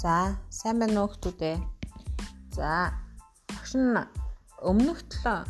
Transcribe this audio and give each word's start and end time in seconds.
За, 0.00 0.32
сайн 0.48 0.80
байна 0.80 1.04
уу 1.04 1.12
хүмүүдээ. 1.12 1.60
За, 2.56 2.88
багш 3.52 3.72
нь 3.76 4.00
өмнөх 4.64 5.04
төлөө 5.12 5.44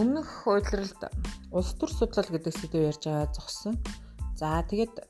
өмнөх 0.00 0.24
хуулиралд 0.24 1.12
улс 1.52 1.76
төр 1.76 1.92
судлал 1.92 2.32
гэдэг 2.32 2.48
сэдв 2.56 2.80
ярьж 2.80 3.04
байгаа 3.04 3.28
зогссон. 3.36 3.76
За, 4.40 4.64
тэгээд 4.64 5.04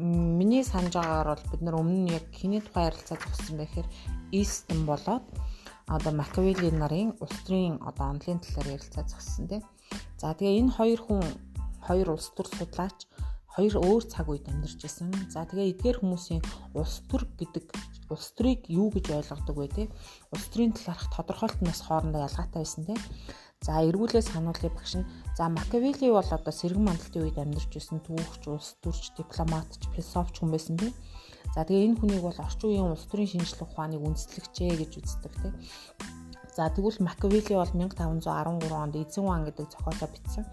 миний 0.00 0.64
санаж 0.64 0.96
байгаагаар 0.96 1.28
бол 1.36 1.50
бид 1.52 1.60
нар 1.60 1.76
өмнө 1.76 2.00
нь 2.08 2.14
яг 2.16 2.24
хэний 2.32 2.64
тухай 2.64 2.88
ярилцаа 2.88 3.20
зогссон 3.20 3.60
байхээр 3.60 3.88
Истэн 4.32 4.88
болоод 4.88 5.28
одоо 5.84 6.12
Макавели 6.16 6.72
нарын 6.72 7.12
улс 7.20 7.36
төрийн 7.44 7.76
одоо 7.84 8.16
онлын 8.16 8.40
талаар 8.40 8.80
ярилцаа 8.80 9.04
зогссон 9.04 9.44
тийм. 9.44 9.62
За, 10.16 10.32
тэгээ 10.32 10.64
энэ 10.64 10.72
хоёр 10.72 11.00
хүн 11.04 11.20
хоёр 11.84 12.16
улс 12.16 12.32
төр 12.32 12.48
судлаач 12.48 13.04
хоёр 13.52 13.76
өөр 13.76 14.04
цаг 14.08 14.28
үед 14.32 14.48
амьдарч 14.48 14.80
исэн. 14.88 15.12
За 15.28 15.44
тэгээ 15.44 15.76
эдгээр 15.76 16.00
хүмүүсийн 16.00 16.40
улс 16.76 17.04
төр 17.08 17.28
гэдэг 17.40 17.95
улс 18.10 18.32
төрийг 18.36 18.68
юу 18.70 18.88
гэж 18.94 19.10
ойлгодог 19.10 19.56
вэ 19.56 19.68
те? 19.72 19.84
Улс 20.32 20.46
төрийн 20.52 20.72
талаарх 20.76 21.10
тодорхойлтноос 21.14 21.80
хоорондоо 21.86 22.22
ялгаатай 22.26 22.60
байсан 22.62 22.84
те. 22.86 22.94
За 23.64 23.80
эргүүлээ 23.88 24.22
сануулъя 24.22 24.70
багш 24.70 24.92
нь. 25.00 25.08
За 25.38 25.48
Макавели 25.48 26.12
бол 26.12 26.30
одоо 26.36 26.52
сэргэн 26.52 26.84
мандалтын 26.86 27.24
үед 27.24 27.38
амьдарч 27.40 27.72
исэн 27.74 28.04
түүхч, 28.04 28.42
улс 28.52 28.76
төрч, 28.84 29.16
дипломатч, 29.16 29.80
философч 29.96 30.34
хүн 30.38 30.50
байсан 30.52 30.76
те. 30.76 30.92
За 31.54 31.64
тэгээ 31.64 31.86
энэ 31.88 31.98
хүнийг 31.98 32.22
бол 32.22 32.36
орчин 32.36 32.68
үеийн 32.68 32.92
улс 32.92 33.08
төрийн 33.08 33.32
шинжлэх 33.32 33.64
ухааныг 33.64 34.04
үндэслэгчээ 34.04 34.72
гэж 34.76 34.92
үздэг 35.00 35.34
те. 35.40 35.48
За 36.56 36.68
тэгвэл 36.68 37.00
Макавели 37.00 37.52
бол 37.56 37.72
1513 37.72 38.72
онд 38.72 38.94
Эзэн 38.96 39.24
хаан 39.24 39.44
гэдэг 39.48 39.66
зохиолоо 39.72 40.08
бичсэн. 40.08 40.44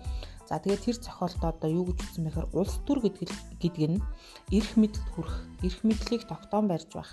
За 0.50 0.60
тэгээд 0.60 0.84
тэр 0.86 0.98
зохиолд 1.00 1.42
одоо 1.44 1.70
юу 1.72 1.86
гэж 1.88 1.98
үздэн 2.04 2.24
бэхээр 2.28 2.48
улс 2.52 2.76
төр 2.84 3.00
гэдэг 3.04 3.30
гэдэг 3.64 3.84
нь 3.96 4.04
эрх 4.52 4.72
мэдэлд 4.76 5.08
хүрэх, 5.16 5.38
эрх 5.64 5.80
мэдлийг 5.88 6.24
тогтоон 6.28 6.68
барьж 6.68 6.92
байх. 6.94 7.12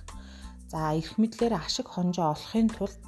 За 0.70 0.94
эрх 0.98 1.14
мэдлээр 1.18 1.54
ашиг 1.54 1.86
хонжоо 1.90 2.34
олохын 2.34 2.68
тулд 2.74 2.98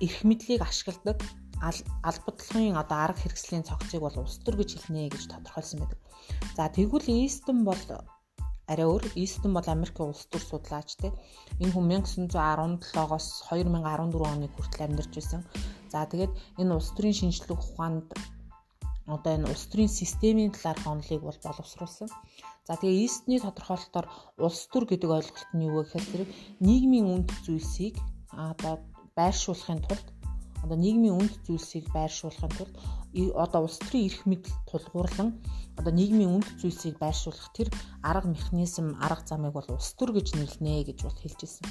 эрх 0.00 0.18
мэдлийг 0.24 0.64
ашигладаг 0.64 1.20
албадлагын 1.60 2.80
одоо 2.80 2.98
арга 3.04 3.20
хэрэгслийн 3.20 3.68
цогцыг 3.68 4.00
бол 4.00 4.16
улс 4.16 4.40
төр 4.40 4.56
гэж 4.56 4.80
хэлнэ 4.80 5.12
гэж 5.12 5.28
тодорхойлсон 5.28 5.84
байдаг. 5.84 6.00
За 6.56 6.72
тэгвэл 6.72 7.04
Истэн 7.04 7.68
бол 7.68 7.82
арай 8.70 8.86
өөр. 8.88 9.04
Истэн 9.18 9.52
бол 9.52 9.66
Америкийн 9.68 10.08
улс 10.08 10.24
төр 10.32 10.40
судлаач 10.40 10.96
те. 10.96 11.12
Энэ 11.60 11.74
хүн 11.74 11.84
1917-оос 12.00 13.26
2014 13.52 14.32
оны 14.32 14.48
хүртэл 14.48 14.86
амьдарч 14.88 15.12
байсан. 15.12 15.44
За 15.92 16.08
тэгээд 16.08 16.32
энэ 16.56 16.72
улс 16.72 16.88
төрийн 16.96 17.18
шинжлэх 17.18 17.60
ухаанд 17.60 18.08
одоо 19.14 19.32
энэ 19.36 19.50
улс 19.50 19.64
төрийн 19.70 19.92
системийн 20.00 20.52
талаарх 20.54 20.86
онолыг 20.86 21.22
бол 21.24 21.38
боловсруулсан. 21.42 22.08
За 22.66 22.76
тэгээ 22.78 23.04
Истний 23.06 23.40
тодорхойлолтоор 23.42 24.06
улс 24.46 24.62
төр 24.72 24.84
гэдэг 24.86 25.10
ойлголт 25.10 25.50
нь 25.56 25.66
юу 25.66 25.82
вэ 25.82 25.82
гэхээр 25.84 26.06
зэрэг 26.10 26.30
нийгмийн 26.62 27.06
үнд 27.14 27.28
зүйлсийг 27.44 27.98
одоо 28.30 28.74
байршуулахын 29.18 29.80
тулд 29.82 30.06
одоо 30.62 30.76
нийгмийн 30.78 31.16
үнд 31.18 31.34
зүйлсийг 31.46 31.86
байршуулахын 31.96 32.52
тулд 32.54 32.74
одоо 33.44 33.60
улс 33.66 33.78
төрийн 33.82 34.06
эрх 34.06 34.22
мэдэл 34.30 34.54
тулгуурлан 34.70 35.28
одоо 35.78 35.92
нийгмийн 35.92 36.30
үнд 36.36 36.48
зүйлсийг 36.60 36.96
байршуулах 37.02 37.48
тэр 37.56 37.68
арга 38.04 38.28
механизм 38.28 38.86
арга 39.00 39.26
замыг 39.26 39.52
бол 39.56 39.68
улс 39.72 39.90
төр 39.98 40.12
гэж 40.14 40.36
нэрлэнэ 40.36 40.84
гэж 40.88 40.98
бол 41.02 41.18
хэлж 41.18 41.40
ирсэн. 41.42 41.66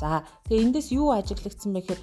За 0.00 0.26
тэгээ 0.48 0.64
эндээс 0.64 0.88
юу 0.96 1.12
ажиглагдсан 1.12 1.70
бэ 1.72 1.80
гэхээр 1.80 2.02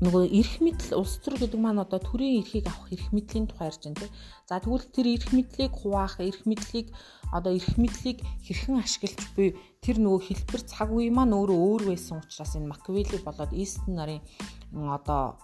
нөгөө 0.00 0.32
эрх 0.32 0.54
мэдэл 0.64 0.96
улс 0.96 1.20
төр 1.20 1.36
гэдэг 1.36 1.60
маань 1.60 1.84
одоо 1.84 2.00
төрийн 2.00 2.40
эрхийг 2.40 2.72
авах 2.72 2.88
эрх 2.88 3.12
мэдлийн 3.12 3.44
тухай 3.52 3.68
ярьж 3.68 3.84
байна 3.84 4.00
тийм. 4.00 4.12
За 4.48 4.56
тэгвэл 4.56 4.88
тэр 4.88 5.06
эрх 5.12 5.28
мэдлийг 5.36 5.72
хуваах, 5.76 6.16
эрх 6.24 6.48
мэдлийг 6.48 6.88
одоо 7.36 7.52
эрх 7.52 7.76
мэдлийг 7.76 8.24
хэрхэн 8.48 8.80
ашиглаж 8.80 9.20
буй 9.36 9.60
тэр 9.84 10.00
нөгөө 10.00 10.20
хэлбэр 10.24 10.62
цаг 10.64 10.88
үе 10.88 11.12
маань 11.12 11.36
өөрөө 11.36 11.60
өөр 11.68 11.82
байсан 11.92 12.24
учраас 12.24 12.56
энэ 12.56 12.72
Макавели 12.72 13.20
болоод 13.20 13.52
Истэн 13.52 13.92
нарын 14.00 14.24
одоо 14.72 15.36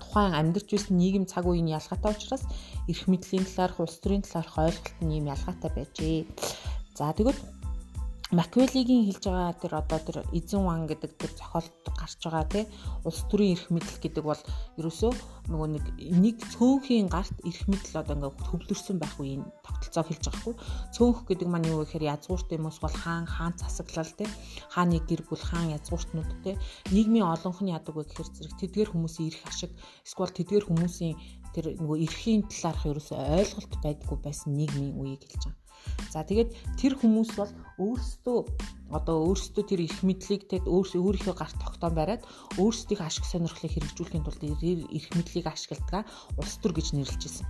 тухайн 0.00 0.32
амьдарч 0.32 0.72
байсан 0.72 0.96
нийгэм 0.96 1.28
цаг 1.28 1.44
үеийн 1.44 1.68
ялгаатай 1.76 2.16
учраас 2.16 2.48
эрх 2.88 3.04
мэдлийн 3.12 3.44
талаарх 3.44 3.76
улс 3.84 4.00
төрийн 4.00 4.24
талаарх 4.24 4.56
ойлголт 4.56 4.96
нь 5.04 5.20
ийм 5.20 5.28
ялгаатай 5.28 5.70
байжээ. 5.76 6.24
За 6.96 7.12
тэгвэл 7.12 7.36
Маквелигийн 8.34 9.06
хэлж 9.06 9.22
байгаа 9.30 9.54
тэр 9.54 9.72
одоо 9.78 10.00
тэр 10.02 10.18
эзэн 10.34 10.66
ван 10.66 10.90
гэдэг 10.90 11.14
тэр 11.14 11.30
зохиолт 11.38 11.70
гарч 11.94 12.18
байгаа 12.26 12.46
тий 12.50 12.64
улс 13.06 13.22
төрийн 13.30 13.54
эрх 13.54 13.70
мэдэл 13.70 14.02
гэдэг 14.02 14.24
бол 14.26 14.42
ерөөсөө 14.82 15.12
нөгөө 15.46 15.68
нэг 15.70 15.84
нэг 16.10 16.36
цөөнхийн 16.58 17.06
гарт 17.06 17.38
эрх 17.46 17.62
мэдэл 17.70 18.02
одоо 18.02 18.18
ингээ 18.18 18.34
хөвлөрсөн 18.50 18.98
байх 18.98 19.14
үеийн 19.22 19.46
тогтолцоог 19.62 20.10
хэлж 20.10 20.24
байгаа 20.26 20.42
хгүй. 20.42 20.54
Цөөнх 20.90 21.18
гэдэг 21.22 21.46
маань 21.46 21.70
юу 21.70 21.86
гэхээр 21.86 22.10
язгуурт 22.18 22.50
юм 22.50 22.66
уус 22.66 22.78
бол 22.82 22.96
хаан 22.98 23.30
хаан 23.30 23.54
засаглал 23.54 24.10
тий 24.18 24.28
хааны 24.74 24.98
гэр 25.06 25.22
бүл 25.22 25.44
хаан 25.46 25.70
язгууртнууд 25.78 26.30
тий 26.42 26.58
нийгмийн 26.90 27.30
олонх 27.30 27.62
нь 27.62 27.70
яадаг 27.70 27.94
вэ 27.94 28.10
гэхээр 28.10 28.26
зэрэг 28.34 28.58
тэдгээр 28.58 28.90
хүмүүсийн 28.90 29.30
эрх 29.30 29.42
ашиг 29.46 29.70
эсвэл 30.02 30.34
тэдгээр 30.34 30.66
хүмүүсийн 30.66 31.14
тэр 31.54 31.78
нөгөө 31.78 32.02
эрхийн 32.02 32.42
талаарх 32.50 32.90
ерөөсөө 32.90 33.18
ойлголт 33.38 33.72
байдгүй 33.86 34.18
байсан 34.18 34.50
нийгмийн 34.58 34.98
үеийг 34.98 35.22
хэлж 35.30 35.46
байгаа 35.46 35.65
За 36.12 36.24
тэгээд 36.24 36.50
тэр 36.80 36.94
хүмүүс 36.96 37.30
бол 37.36 37.52
өөрсдөө 37.76 38.38
одоо 38.94 39.16
өөрсдөө 39.28 39.64
тэр 39.66 39.80
их 39.82 40.00
мэдлийг 40.06 40.46
тэгэд 40.46 40.70
өөрийнхөө 40.70 41.34
гарт 41.34 41.58
тогтоон 41.58 41.94
бариад 41.98 42.22
өөрсдийн 42.56 43.02
ашиг 43.02 43.26
сонирхлыг 43.26 43.72
хэрэгжүүлэхийн 43.74 44.24
тулд 44.24 44.42
эрх 44.46 45.08
мэдлийг 45.18 45.46
ашигладаг 45.50 46.06
улс 46.38 46.54
төр 46.62 46.72
гэж 46.72 46.94
нэрлэжсэн. 46.94 47.46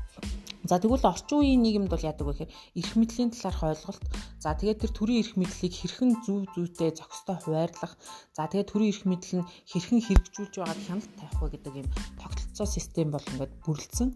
За 0.66 0.82
тэгвэл 0.82 1.06
орчин 1.06 1.38
үеийн 1.38 1.62
нийгэмд 1.62 1.90
бол 1.92 2.08
яадаг 2.10 2.26
вэ 2.26 2.32
гэхээр 2.42 2.54
эрх 2.80 2.92
мэдлийн 2.98 3.30
талаарх 3.30 3.62
ойлголт 3.70 4.02
за 4.42 4.50
тэгээд 4.58 4.82
тэр 4.82 4.92
төрийн 4.98 5.20
эрх 5.22 5.32
мэдлийг 5.38 5.74
хэрхэн 5.78 6.10
зөв 6.26 6.42
зүйтэй 6.58 6.90
зохистой 6.90 7.36
хуваарлах 7.38 7.94
за 8.34 8.50
тэгээд 8.50 8.70
төрийн 8.74 8.90
эрх 8.90 9.02
мэдэл 9.06 9.34
нь 9.38 9.48
хэрхэн 9.70 10.00
хэрэгжүүлж 10.02 10.54
байгааг 10.58 10.80
хяналт 10.82 11.12
тавих 11.14 11.38
вэ 11.38 11.48
гэдэг 11.54 11.74
юм 11.86 11.88
тогтолцоо 12.18 12.66
систем 12.66 13.14
бол 13.14 13.22
ингээд 13.30 13.52
бүрлдсэн. 13.62 14.08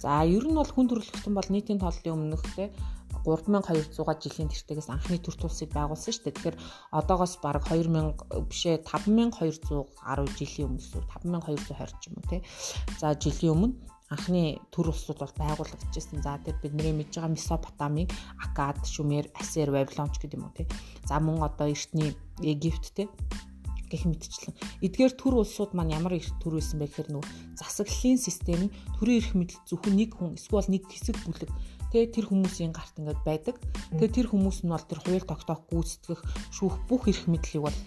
За 0.00 0.24
ер 0.24 0.44
нь 0.48 0.56
бол 0.56 0.72
хүн 0.72 0.88
төрөлхтөн 0.88 1.34
бол 1.36 1.48
нийтийн 1.52 1.82
тооллын 1.82 2.16
өмнөхтэй 2.16 2.72
3200 3.24 4.22
жилийн 4.22 4.50
тэртегээс 4.50 4.90
анхны 4.90 5.18
төр 5.22 5.36
тулсыг 5.38 5.70
байгуулсан 5.72 6.12
шүү 6.12 6.24
дээ. 6.26 6.36
Тэгэхээр 6.36 6.58
одоогоос 6.98 7.34
бараг 7.38 7.64
2000 7.70 8.48
бишээ 8.50 8.82
5210 8.82 10.38
жилийн 10.38 10.68
өмнө 10.68 10.82
шүү 10.82 11.02
5220 11.10 12.00
ч 12.00 12.04
юм 12.10 12.14
уу 12.18 12.26
тий. 12.30 12.40
За 12.98 13.14
жилийн 13.14 13.54
өмнө 13.54 13.74
анхны 14.12 14.60
төр 14.74 14.92
улсууд 14.92 15.18
бол 15.22 15.34
байгуулагдчихсан. 15.38 16.20
За 16.20 16.36
тэр 16.42 16.58
бидний 16.60 16.92
мэдж 16.92 17.16
байгаа 17.16 17.32
Месопотами, 17.32 18.04
Акад, 18.42 18.84
Шумер, 18.84 19.30
Асер, 19.38 19.72
Вавилонч 19.72 20.20
гэдэг 20.20 20.36
юм 20.36 20.50
уу 20.50 20.56
тий. 20.56 20.66
За 21.08 21.16
мөн 21.22 21.40
одоо 21.46 21.70
эртний 21.70 22.12
Египт 22.42 22.92
тий 22.92 23.08
гэх 23.92 24.08
мэтчлэн 24.08 24.56
эдгээр 24.80 25.12
төр 25.20 25.44
улсууд 25.44 25.76
маань 25.76 25.92
ямар 25.92 26.16
их 26.16 26.32
төр 26.40 26.56
байсан 26.56 26.80
бэ 26.80 26.88
гэхээр 26.88 27.12
нөгөө 27.12 27.60
засаглалын 27.60 28.16
систем 28.16 28.60
нь 28.64 28.74
төрийн 28.96 29.20
эрх 29.20 29.32
мэдэл 29.36 29.60
зөвхөн 29.68 29.94
нэг 30.00 30.10
хүн 30.16 30.40
эсвэл 30.40 30.72
нэг 30.72 30.88
хэсэг 30.88 31.16
бүлэг 31.28 31.50
Тэ 31.92 32.08
тэр 32.08 32.24
хүмүүсийн 32.32 32.72
гарт 32.72 32.96
ингээд 32.96 33.20
байдаг. 33.20 33.56
Тэгээ 33.92 34.16
тэр 34.16 34.26
хүмүүс 34.32 34.64
нь 34.64 34.72
бол 34.72 34.80
тэр 34.80 35.04
хууль 35.04 35.28
тогтоох 35.28 35.68
гүйцэтгэх 35.68 36.24
шүүх 36.56 36.88
бүх 36.88 37.04
эрх 37.12 37.28
мэдлийг 37.28 37.68
бол 37.68 37.78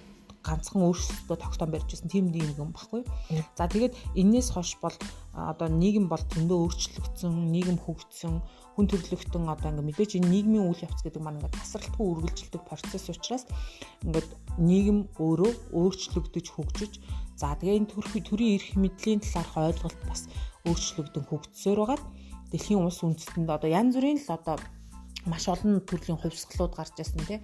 ганцхан 0.46 0.86
өөрсдөө 0.86 1.38
тогтоом 1.42 1.74
барьж 1.74 1.90
ирсэн 1.90 2.10
тийм 2.14 2.30
нийгэм 2.30 2.70
баггүй. 2.70 3.02
За 3.58 3.66
тэгээд 3.66 3.98
энээс 4.14 4.54
хойш 4.54 4.78
бол 4.78 4.94
одоо 5.34 5.68
нийгэм 5.74 6.06
бол 6.06 6.22
зөндөө 6.22 6.58
өөрчлөгдсөн, 6.70 7.34
нийгэм 7.50 7.82
хөгжсөн, 7.82 8.46
хүн 8.78 8.86
төрлөختөн 8.86 9.50
одоо 9.50 9.74
ингээ 9.74 9.90
мэдээж 9.90 10.12
энэ 10.22 10.30
нийгмийн 10.30 10.70
үйл 10.70 10.86
явц 10.86 11.02
гэдэг 11.02 11.22
маань 11.26 11.42
ингээ 11.42 11.58
тасралтгүй 11.58 12.06
үргэлжилдэг 12.06 12.62
процесс 12.62 13.10
учраас 13.10 13.50
ингээд 14.06 14.30
нийгэм 14.62 15.00
өөрөө 15.18 15.52
өөрчлөгдөж 15.74 16.46
хөгжиж 16.54 16.94
за 17.42 17.58
тэгээ 17.58 17.80
энэ 17.82 17.90
төрийн 18.22 18.56
эрх 18.60 18.70
мэдлийн 18.78 19.24
талаарх 19.26 19.56
ойлголт 19.82 20.02
бас 20.06 20.30
өөрчлөгдөн 20.68 21.26
хөгжсөөр 21.26 21.80
байгаад 21.82 22.04
дэлхийн 22.52 22.82
улс 22.82 23.00
үндэстэнд 23.04 23.50
одоо 23.50 23.70
янз 23.70 23.96
бүрийн 23.96 24.20
л 24.22 24.30
одоо 24.38 24.58
маш 25.26 25.50
олон 25.50 25.82
төрлийн 25.82 26.22
хувьсгалууд 26.22 26.74
гарч 26.78 26.94
ирсэн 27.02 27.26
тий. 27.26 27.40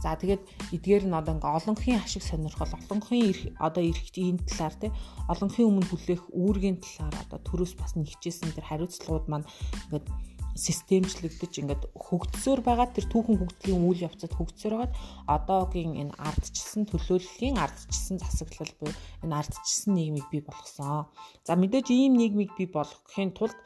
За 0.00 0.16
тэгээд 0.16 0.42
эдгээр 0.72 1.04
нь 1.08 1.16
одоо 1.16 1.36
ингээ 1.36 1.56
олонхын 1.56 2.00
ашиг 2.00 2.24
сонирхол, 2.24 2.72
олонхын 2.72 3.56
одоо 3.60 3.82
эрхтийн 3.84 4.40
талаар 4.48 4.74
тий, 4.80 4.90
олонхын 5.28 5.68
өмнө 5.68 5.88
хүлээх 5.88 6.24
үүргийн 6.32 6.80
талаар 6.80 7.16
одоо 7.28 7.38
төрөөс 7.44 7.76
бас 7.76 7.92
нэгчээсэн 7.96 8.56
тэр 8.56 8.64
хариуцлагууд 8.68 9.26
маань 9.28 9.48
ингээд 9.88 10.08
системчлэгдэж 10.56 11.52
ингээд 11.60 11.82
хөгжсөөр 11.92 12.60
байгаа 12.64 12.88
тэр 12.88 13.06
түүхэн 13.12 13.36
хөгжлийн 13.36 13.84
үйл 13.84 14.08
явцад 14.08 14.32
хөгжсөөр 14.32 14.72
байгаад 14.72 14.96
одоогийн 15.28 15.92
энэ 16.00 16.16
ардчилсан 16.16 16.88
төлөөллийн 16.88 17.60
ардчилсан 17.60 18.16
засаглал 18.24 18.72
буюу 18.80 18.96
энэ 19.20 19.36
ардчилсан 19.36 19.92
нийгмийг 19.92 20.26
бий 20.32 20.40
болгосон. 20.40 21.12
За 21.44 21.60
мэдээж 21.60 21.92
ийм 21.92 22.16
нийгмийг 22.16 22.56
бий 22.56 22.68
болгохын 22.72 23.36
тулд 23.36 23.56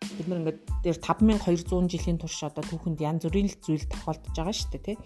бид 0.00 0.26
нар 0.28 0.40
ингээд 0.40 0.60
дээр 0.84 0.98
5200 0.98 1.92
жилийн 1.92 2.18
турш 2.20 2.40
одоо 2.44 2.64
түүхэнд 2.64 3.00
янз 3.00 3.22
бүрийн 3.24 3.50
зүйл 3.60 3.84
тохиолдож 3.84 4.32
байгаа 4.32 4.56
шүү 4.56 4.70
дээ 4.72 4.84
тий. 4.84 4.98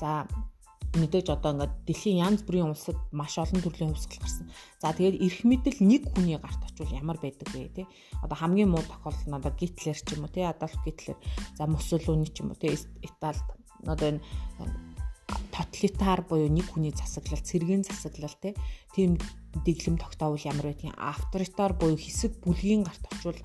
За 0.00 0.24
мэдээж 0.96 1.28
одоо 1.30 1.54
ингээд 1.54 1.74
дэлхийн 1.86 2.22
янз 2.26 2.40
бүрийн 2.42 2.72
улсад 2.72 2.98
маш 3.14 3.38
олон 3.38 3.62
төрлийн 3.62 3.94
хувьсгал 3.94 4.24
гарсан. 4.26 4.50
За 4.82 4.90
тэгээд 4.90 5.22
эрх 5.22 5.40
мэдэл 5.46 5.78
нэг 5.86 6.02
хүний 6.10 6.34
гарт 6.40 6.66
очивол 6.66 6.98
ямар 6.98 7.18
байдаг 7.22 7.48
вэ 7.54 7.70
те? 7.70 7.82
Одоо 8.24 8.34
хамгийн 8.34 8.72
муу 8.74 8.82
тохиолдол 8.82 9.28
нь 9.30 9.38
одоо 9.38 9.52
Гитлер 9.54 9.94
ч 9.94 10.08
юм 10.18 10.26
уу 10.26 10.34
те, 10.34 10.50
Адольф 10.50 10.74
Гитлер, 10.82 11.16
за 11.54 11.70
Муссолини 11.70 12.26
ч 12.26 12.42
юм 12.42 12.50
уу 12.50 12.58
те, 12.58 12.74
Италид 13.06 13.46
одоо 13.86 14.18
энэ 14.18 14.20
тоталитар 15.54 16.26
буюу 16.26 16.50
нэг 16.50 16.66
хүний 16.66 16.90
засаглал, 16.90 17.38
цэргийн 17.38 17.86
засаглал 17.86 18.34
тийм 18.94 19.14
дэглэм 19.66 19.96
тогтоовол 19.98 20.42
ямар 20.46 20.66
байдгийг 20.70 20.94
авторитар 20.96 21.72
буюу 21.74 21.98
хэсэг 21.98 22.42
бүлгийн 22.42 22.86
гарт 22.86 23.04
очвол 23.10 23.38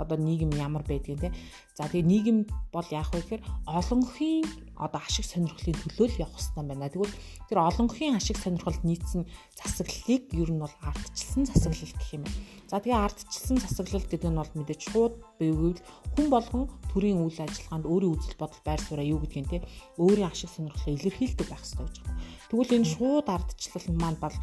одоо 0.00 0.16
нийгэм 0.16 0.50
ямар 0.56 0.82
байдгийг 0.82 1.20
те. 1.20 1.32
За 1.76 1.88
тэгээ 1.88 2.08
нийгэм 2.08 2.38
бол 2.72 2.86
яах 2.90 3.12
вэ 3.12 3.20
гэхээр 3.20 3.42
олонхын 3.66 4.44
одоо 4.80 5.00
ашиг 5.00 5.26
сонирхлын 5.28 5.76
төлөө 5.76 6.08
л 6.08 6.20
явах 6.24 6.40
хэрэгтэй 6.40 6.64
байна. 6.64 6.88
Тэгвэл 6.88 7.16
тэр 7.48 7.58
олонхын 7.60 8.16
ашиг 8.16 8.36
сонирхолд 8.40 8.82
нийцсэн 8.84 9.28
засаглалыг 9.60 10.24
ер 10.32 10.50
нь 10.50 10.62
бол 10.62 10.74
ардчилсан 10.80 11.44
засаглал 11.44 11.94
гэх 12.00 12.10
юм 12.16 12.22
байна. 12.24 12.40
За 12.70 12.80
тэгээ 12.80 13.04
ардчилсан 13.04 13.56
засаглал 13.60 14.06
гэдэг 14.08 14.30
нь 14.30 14.40
бол 14.40 14.52
мэдээж 14.56 14.80
шууд 14.88 15.14
биевэл 15.36 15.80
хүн 16.16 16.26
болгон 16.32 16.64
төрийн 16.92 17.20
үйл 17.20 17.38
ажиллагаанд 17.44 17.84
өөрийн 17.84 18.14
үзэл 18.16 18.40
бодол 18.40 18.62
байр 18.64 18.80
сууриа 18.80 19.12
юу 19.12 19.20
гэдгийг 19.20 19.48
те 19.52 19.58
өөрийн 20.00 20.32
ашиг 20.32 20.48
сонирхлыг 20.48 20.96
илэрхийлдэг 20.96 21.48
байх 21.48 21.60
хэрэгтэй 21.60 21.86
гэж 21.86 21.96
байна. 22.00 22.20
Тэгвэл 22.48 22.76
энэ 22.76 22.88
шууд 22.88 23.26
ардчлал 23.28 23.86
маань 24.00 24.18
бол 24.20 24.36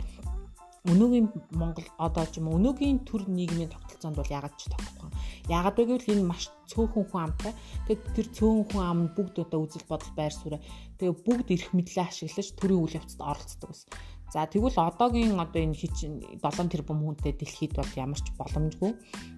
өнөөгийн 0.87 1.27
Монгол 1.59 1.87
одоо 1.99 2.25
ч 2.31 2.39
юм 2.39 2.47
уу 2.47 2.57
өнөөгийн 2.59 3.03
төр 3.03 3.27
нийгмийн 3.27 3.71
тогтолцоонд 3.71 4.17
бол 4.17 4.31
ягаад 4.31 4.55
ч 4.55 4.71
тогтохгүй. 4.71 5.11
Ягаад 5.51 5.75
вэ 5.77 5.83
гэвэл 5.85 6.11
энэ 6.15 6.29
маш 6.31 6.47
цөөхөн 6.71 7.05
хүн 7.11 7.21
амтай. 7.27 7.53
Тэгээд 7.87 8.03
тэр 8.15 8.27
цөөхөн 8.31 8.65
хүн 8.71 8.83
ам 8.83 8.99
нь 9.05 9.13
бүгд 9.15 9.35
одоо 9.43 9.59
үзэл 9.67 9.89
бодол 9.91 10.13
байр 10.15 10.33
суурь. 10.35 10.63
Тэгээд 10.99 11.23
бүгд 11.27 11.47
эрх 11.51 11.69
мэдлээ 11.75 12.05
ашиглаж 12.07 12.47
төрийн 12.55 12.81
үйл 12.83 12.97
явцад 12.99 13.21
оролцдог 13.21 13.69
ус. 13.71 13.83
За 14.33 14.43
тэгвэл 14.43 14.75
одоогийн 14.75 15.39
одоо 15.39 15.61
энэ 15.63 15.79
хич 15.79 16.03
7 16.03 16.67
тэрбум 16.67 16.99
хүнтэй 16.99 17.31
дэлхийд 17.31 17.79
бол 17.79 17.91
ямар 17.95 18.19
ч 18.19 18.27
боломжгүй. 18.35 18.91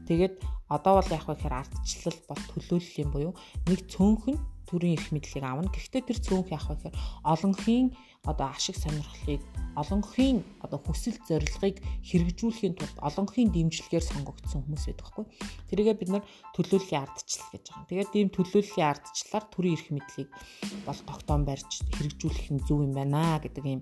Тэгээд 0.10 0.42
одоо 0.69 0.94
бол 0.98 1.13
яг 1.13 1.25
вэ 1.30 1.34
гэхээр 1.38 1.60
ардчлал 1.62 2.19
бол 2.25 2.44
төлөөлөл 2.50 3.01
юм 3.06 3.10
буюу 3.13 3.34
нэг 3.69 3.80
цөөнх 3.86 4.25
нь 4.34 4.42
төрийн 4.69 4.95
эрх 4.95 5.10
мэдлийг 5.10 5.44
аавна. 5.44 5.74
Гэхдээ 5.74 6.04
тэр 6.06 6.19
цөөнх 6.21 6.54
яах 6.54 6.69
вэ 6.69 6.94
гэхээр 6.94 6.98
олонхын 7.25 7.89
одоо 8.30 8.48
ашиг 8.54 8.77
сонирхлыг 8.77 9.42
олонхын 9.74 10.44
одоо 10.62 10.80
хүсэл 10.83 11.18
зорилгыг 11.25 11.81
хэрэгжүүлэхийн 12.06 12.75
тулд 12.77 12.98
олонхын 13.01 13.50
дэмжлэгээр 13.50 14.06
сонгогдсон 14.06 14.62
хүмүүс 14.68 14.86
байдаг 14.92 15.07
хгүй. 15.07 15.25
Тэрийгээ 15.71 15.95
бид 15.98 16.10
нар 16.12 16.24
төлөөллийн 16.54 17.04
ардчлал 17.07 17.50
гэж 17.56 17.63
байгаа. 17.66 17.89
Тэгээд 17.89 18.12
ийм 18.19 18.30
төлөөллийн 18.30 18.89
ардчлалаар 18.92 19.45
төрийн 19.50 19.75
эрх 19.80 19.88
мэдлийг 19.89 20.30
бол 20.83 21.00
тогтоон 21.07 21.44
барьж 21.48 21.72
хэрэгжүүлэх 21.95 22.48
нь 22.54 22.63
зөв 22.68 22.83
юм 22.83 22.94
байна 22.94 23.39
гэдэг 23.39 23.65
ийм 23.65 23.81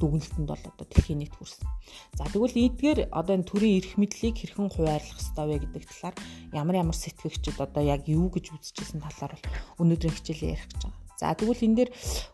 дүгнэлтэнд 0.00 0.48
бол 0.48 0.64
одоо 0.64 0.86
дэлхийн 0.88 1.20
нийт 1.20 1.34
хүрсэн. 1.36 1.68
За 2.16 2.24
тэгвэл 2.24 2.56
эдгээр 2.56 2.98
одоо 3.12 3.34
энэ 3.36 3.46
төрийн 3.46 3.76
эрх 3.84 3.92
мэдлийг 4.00 4.36
хэрхэн 4.40 4.72
хуваарлах 4.72 5.20
ёстой 5.20 5.46
вэ 5.46 5.56
гэдэг 5.68 5.84
талаар 5.84 6.16
ямар 6.56 6.76
ямар 6.80 6.96
сэтгэгчид 6.96 7.60
одоо 7.60 7.82
яг 7.84 8.08
юу 8.08 8.32
гэж 8.32 8.56
үзэжсэн 8.56 9.04
талаар 9.04 9.36
бол 9.36 9.46
өнөөдрийн 9.84 10.16
хичээлээр 10.16 10.54
ярих 10.56 10.66
гэж 10.72 10.80
байгаа. 10.88 11.00
За 11.20 11.36
тэгвэл 11.36 11.66
энэ 11.68 11.76
дээр 11.76 11.90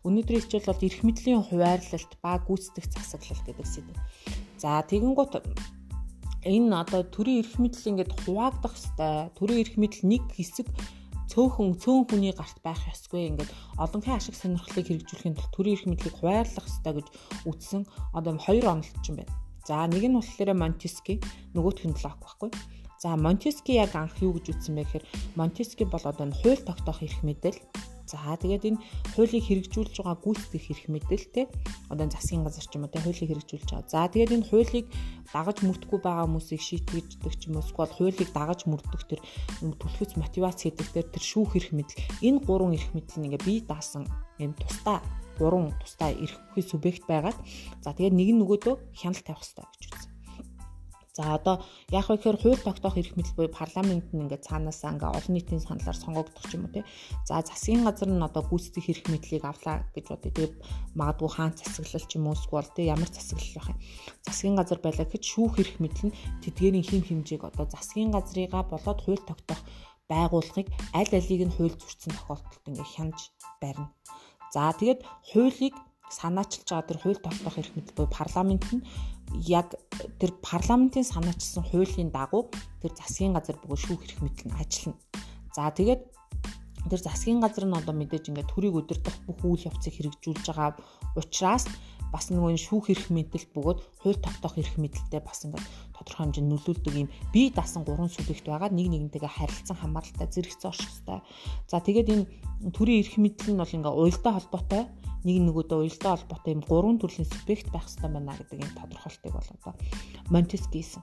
өнөөдрийн 0.06 0.42
хичээл 0.46 0.70
бол 0.70 0.86
эрх 0.86 1.00
мэдлийн 1.02 1.42
хуваарлалт 1.42 2.12
ба 2.22 2.38
гүйцэтгэх 2.38 2.86
засаглал 2.86 3.42
гэдэг 3.42 3.66
сэдв. 3.66 3.98
За 4.62 4.78
тэгэнгუთ 4.86 5.32
энэ 6.46 6.70
одоо 6.70 7.02
төрийн 7.02 7.42
эрх 7.42 7.58
мэдэл 7.58 7.90
ингээд 7.90 8.12
хуваагдах 8.22 8.74
хэвээр 8.78 9.34
төрийн 9.34 9.60
эрх 9.66 9.74
мэдэл 9.74 10.06
нэг 10.06 10.22
хэсэг 10.30 10.70
цөөхөн 11.32 11.78
цөөн 11.82 12.04
хүний 12.06 12.32
гарт 12.34 12.58
байх 12.62 12.80
ёсгүй 12.90 13.26
ингээд 13.34 13.50
олонхын 13.82 14.16
ашиг 14.18 14.34
сонирхлыг 14.38 14.86
хэрэгжүүлэхийн 14.86 15.36
тулд 15.36 15.52
төрийн 15.54 15.76
эрх 15.76 15.86
мэдлийг 15.86 16.14
хуваарлах 16.18 16.66
ёстой 16.70 16.92
гэж 17.02 17.06
үтсэн 17.50 17.82
одоо 18.14 18.32
хоёр 18.38 18.66
онолтчин 18.78 19.14
байна. 19.18 19.34
За 19.66 19.82
нэг 19.90 20.04
нь 20.06 20.14
болохоор 20.14 20.54
Монтески 20.54 21.18
нөгөөх 21.54 21.82
нь 21.90 21.98
Лок 21.98 22.18
байхгүй. 22.22 22.50
За 23.02 23.18
Монтески 23.18 23.74
яг 23.74 23.92
анх 23.98 24.14
юу 24.22 24.38
гэж 24.38 24.54
үтсэн 24.54 24.78
бэ 24.78 24.82
гэхээр 24.86 25.04
Монтески 25.34 25.84
бол 25.84 26.04
одоо 26.06 26.30
хууль 26.30 26.62
тогтоох 26.62 27.02
эрх 27.02 27.20
мэдэл 27.26 27.58
За 28.06 28.38
тэгээд 28.38 28.64
энэ 28.70 28.82
хуулийг 29.18 29.44
хэрэгжүүлж 29.50 29.94
байгаа 29.98 30.16
гүйцэтгэх 30.22 30.66
эрх 30.70 30.84
мэдэлтэй 30.86 31.46
одоо 31.90 32.06
засгийн 32.06 32.46
газар 32.46 32.62
ч 32.62 32.72
юм 32.78 32.86
уу 32.86 32.92
тэ 32.94 33.02
хуулийг 33.02 33.30
хэрэгжүүлж 33.34 33.66
байгаа. 33.66 33.90
За 33.90 34.06
тэгээд 34.06 34.34
энэ 34.38 34.48
хуулийг 34.48 34.86
дагаж 35.34 35.58
мөрдөхгүй 35.66 36.00
байгаа 36.06 36.26
хүмүүсийг 36.30 36.62
шийтгэждэг 36.62 37.34
ч 37.34 37.42
юм 37.50 37.58
уу 37.58 37.66
эсвэл 37.66 37.96
хуулийг 37.98 38.30
дагаж 38.30 38.60
мөрдөх 38.70 39.02
тэр 39.10 39.20
түлхэц 39.58 40.14
мотивац 40.14 40.58
гэдэг 40.62 40.88
тэр 40.94 41.06
тэр 41.10 41.24
шүүх 41.26 41.58
эрх 41.58 41.70
мэдэл 41.74 41.98
энэ 42.22 42.38
гурван 42.46 42.78
эрх 42.78 42.90
мэдэл 42.94 43.18
нь 43.18 43.26
ингээ 43.26 43.42
бие 43.42 43.60
даасан 43.66 44.06
юм 44.38 44.54
тусдаа 44.54 45.02
гурван 45.38 45.74
тусдаа 45.82 46.14
эрх 46.14 46.38
бүхий 46.54 46.64
субъект 46.64 47.04
байгаад 47.10 47.38
за 47.82 47.90
тэгээд 47.90 48.14
нэг 48.14 48.28
нь 48.32 48.40
нөгөөдөө 48.40 48.74
хяналт 48.94 49.26
тавих 49.26 49.42
хэрэгтэй 49.42 49.66
гэж 49.66 49.82
үзсэн. 49.90 50.15
За 51.16 51.32
одоо 51.32 51.64
яг 51.88 52.12
вэ 52.12 52.20
гэхээр 52.20 52.36
хууль 52.44 52.60
тогтоох 52.60 53.00
эрх 53.00 53.16
мэдэл 53.16 53.36
буюу 53.40 53.48
парламент 53.48 54.12
нь 54.12 54.20
ингээд 54.28 54.44
цаанаасаа 54.44 54.92
ингээд 54.92 55.16
олон 55.16 55.32
нийтийн 55.32 55.64
саналаар 55.64 55.96
сонгогдох 55.96 56.44
юм 56.52 56.68
уу 56.68 56.74
те. 56.76 56.84
За 57.24 57.40
засгийн 57.40 57.88
газар 57.88 58.12
нь 58.12 58.20
одоо 58.20 58.44
гүйцэтгэх 58.44 58.92
эрх 58.92 59.04
мэдлийг 59.08 59.44
авлаа 59.48 59.88
гэж 59.96 60.04
бодъё. 60.12 60.28
Тэгээд 60.36 60.54
магадгүй 60.92 61.30
хаан 61.32 61.52
засаглал 61.56 62.04
ч 62.04 62.12
юм 62.20 62.28
уу 62.28 62.36
эсвэл 62.36 62.68
те 62.76 62.82
ямар 62.92 63.08
засаглал 63.08 63.56
байх 63.56 63.68
юм. 63.72 63.78
Засгийн 64.28 64.56
газар 64.60 64.78
байлаа 64.84 65.06
гэж 65.08 65.22
шүүх 65.24 65.54
эрх 65.56 65.76
мэдэл 65.80 66.04
нь 66.12 66.16
тэдгээрийн 66.44 66.84
хим 66.84 67.02
хэмжээг 67.08 67.42
одоо 67.48 67.64
засгийн 67.64 68.12
газрыгаа 68.12 68.64
болоод 68.68 69.00
хууль 69.00 69.24
тогтоох 69.24 69.64
байгууллагыг 70.12 70.68
аль 70.92 71.12
алийг 71.16 71.42
нь 71.48 71.54
хууль 71.56 71.80
зөрчсөн 71.80 72.12
тохиолдолд 72.12 72.68
ингээд 72.68 72.92
хянаж 72.92 73.20
барина. 73.56 73.88
За 74.52 74.68
тэгээд 74.76 75.00
хуулийг 75.32 75.74
санаачилж 76.10 76.68
байгаа 76.70 76.88
тэр 76.88 76.98
хууль 77.02 77.20
тогтоох 77.22 77.58
эрх 77.58 77.72
мэдэл 77.74 77.96
буюу 77.96 78.10
парламент 78.10 78.66
нь 78.72 78.82
яг 79.46 79.74
тэр 80.20 80.32
парламентын 80.42 81.04
санаачилсан 81.04 81.64
хуулийн 81.66 82.10
дагуу 82.14 82.50
тэр 82.82 82.92
засгийн 82.94 83.34
газар 83.34 83.58
бөгөөд 83.58 83.82
шүүх 83.84 84.02
эрх 84.06 84.18
мэдэл 84.22 84.48
нь 84.48 84.58
ажиллана. 84.60 85.00
За 85.56 85.70
тэгээд 85.70 86.02
тэр 86.90 87.00
засгийн 87.02 87.42
газар 87.42 87.66
нь 87.66 87.74
одоо 87.74 87.94
мэдээж 87.94 88.30
ингээд 88.30 88.52
төрийг 88.52 88.78
өдөртөх 88.80 89.16
бүх 89.26 89.40
үйл 89.42 89.66
явцыг 89.66 89.92
хэрэгжүүлж 89.98 90.46
байгаа 90.46 90.78
учраас 91.18 91.66
бас 92.12 92.30
нөгөө 92.30 92.56
шүүх 92.56 92.92
эрх 92.94 93.06
мэдэл 93.10 93.46
бөгөөд 93.54 93.78
хууль 94.02 94.20
тогтоох 94.22 94.56
эрх 94.58 94.74
мэдэлтэй 94.78 95.20
бас 95.20 95.44
ингээд 95.44 95.66
тодорхой 95.96 96.30
хэмжээнд 96.30 96.50
нөлөөлдөг 96.52 96.94
юм 96.94 97.08
бие 97.32 97.50
даасан 97.50 97.82
гурван 97.82 98.10
субъект 98.12 98.46
байгаа 98.46 98.70
нэг 98.70 98.88
нэгнтэйгээ 98.90 99.32
харилцан 99.36 99.76
хамааралтай 99.76 100.28
зэрэгцээ 100.30 100.70
орших 100.70 100.90
хэвээр. 101.02 101.22
За 101.70 101.78
тэгээд 101.82 102.08
энэ 102.14 102.24
төрийн 102.72 103.00
эрх 103.02 103.14
мэдэл 103.18 103.52
нь 103.52 103.60
бол 103.60 103.76
ингээ 103.76 103.94
уялдаа 103.94 104.32
холбоотой 104.38 104.82
нэг 105.26 105.36
нөгөөдөө 105.42 105.78
уялдаа 105.82 106.12
холбоотой 106.14 106.52
юм 106.54 106.62
гурван 106.62 106.98
төрлийн 107.02 107.26
субъект 107.26 107.68
байх 107.74 107.86
хэрэгтэй 107.90 108.10
байна 108.14 108.38
гэдэг 108.38 108.58
энэ 108.62 108.78
тодорхойлтыг 108.78 109.32
бол 109.34 109.50
одоо 109.50 109.74
Монтески 110.30 110.78
хийсэн. 110.78 111.02